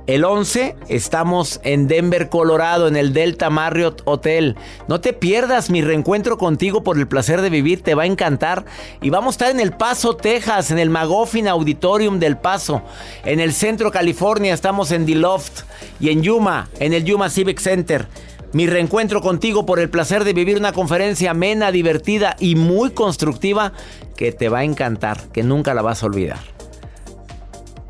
El 0.07 0.26
11 0.26 0.76
estamos 0.90 1.61
en 1.64 1.88
Denver, 1.88 2.28
Colorado, 2.28 2.88
en 2.88 2.96
el 2.96 3.14
Delta 3.14 3.48
Marriott 3.48 4.02
Hotel. 4.04 4.54
No 4.87 5.00
te 5.00 5.14
pierdas 5.14 5.70
mi 5.70 5.80
reencuentro 5.80 6.37
contigo 6.37 6.85
por 6.85 6.98
el 6.98 7.09
placer 7.09 7.40
de 7.40 7.48
vivir, 7.48 7.80
te 7.80 7.94
va 7.94 8.02
a 8.02 8.07
encantar. 8.07 8.66
Y 9.00 9.09
vamos 9.09 9.28
a 9.28 9.30
estar 9.30 9.50
en 9.50 9.61
El 9.61 9.72
Paso, 9.72 10.14
Texas, 10.14 10.70
en 10.70 10.78
el 10.78 10.90
Magoffin 10.90 11.48
Auditorium 11.48 12.18
del 12.18 12.37
Paso. 12.37 12.83
En 13.24 13.40
el 13.40 13.54
centro 13.54 13.90
California 13.90 14.52
estamos 14.52 14.92
en 14.92 15.07
The 15.07 15.14
Loft 15.14 15.62
y 15.98 16.11
en 16.11 16.22
Yuma, 16.22 16.68
en 16.80 16.92
el 16.92 17.04
Yuma 17.04 17.30
Civic 17.30 17.59
Center. 17.59 18.07
Mi 18.54 18.68
reencuentro 18.68 19.20
contigo 19.20 19.66
por 19.66 19.80
el 19.80 19.90
placer 19.90 20.22
de 20.22 20.32
vivir 20.32 20.56
una 20.56 20.72
conferencia 20.72 21.32
amena, 21.32 21.72
divertida 21.72 22.36
y 22.38 22.54
muy 22.54 22.90
constructiva 22.92 23.72
que 24.16 24.30
te 24.30 24.48
va 24.48 24.60
a 24.60 24.64
encantar, 24.64 25.20
que 25.32 25.42
nunca 25.42 25.74
la 25.74 25.82
vas 25.82 26.04
a 26.04 26.06
olvidar. 26.06 26.38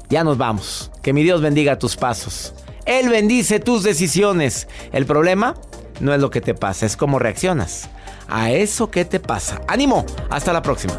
Ya 0.08 0.24
nos 0.24 0.38
vamos. 0.38 0.90
Que 1.02 1.12
mi 1.12 1.22
Dios 1.22 1.42
bendiga 1.42 1.78
tus 1.78 1.96
pasos. 1.96 2.54
Él 2.86 3.10
bendice 3.10 3.60
tus 3.60 3.82
decisiones. 3.82 4.66
El 4.90 5.04
problema 5.04 5.54
no 6.00 6.14
es 6.14 6.20
lo 6.22 6.30
que 6.30 6.40
te 6.40 6.54
pasa, 6.54 6.86
es 6.86 6.96
cómo 6.96 7.18
reaccionas 7.18 7.90
a 8.26 8.50
eso 8.50 8.90
que 8.90 9.04
te 9.04 9.20
pasa. 9.20 9.60
Ánimo, 9.68 10.06
hasta 10.30 10.54
la 10.54 10.62
próxima. 10.62 10.98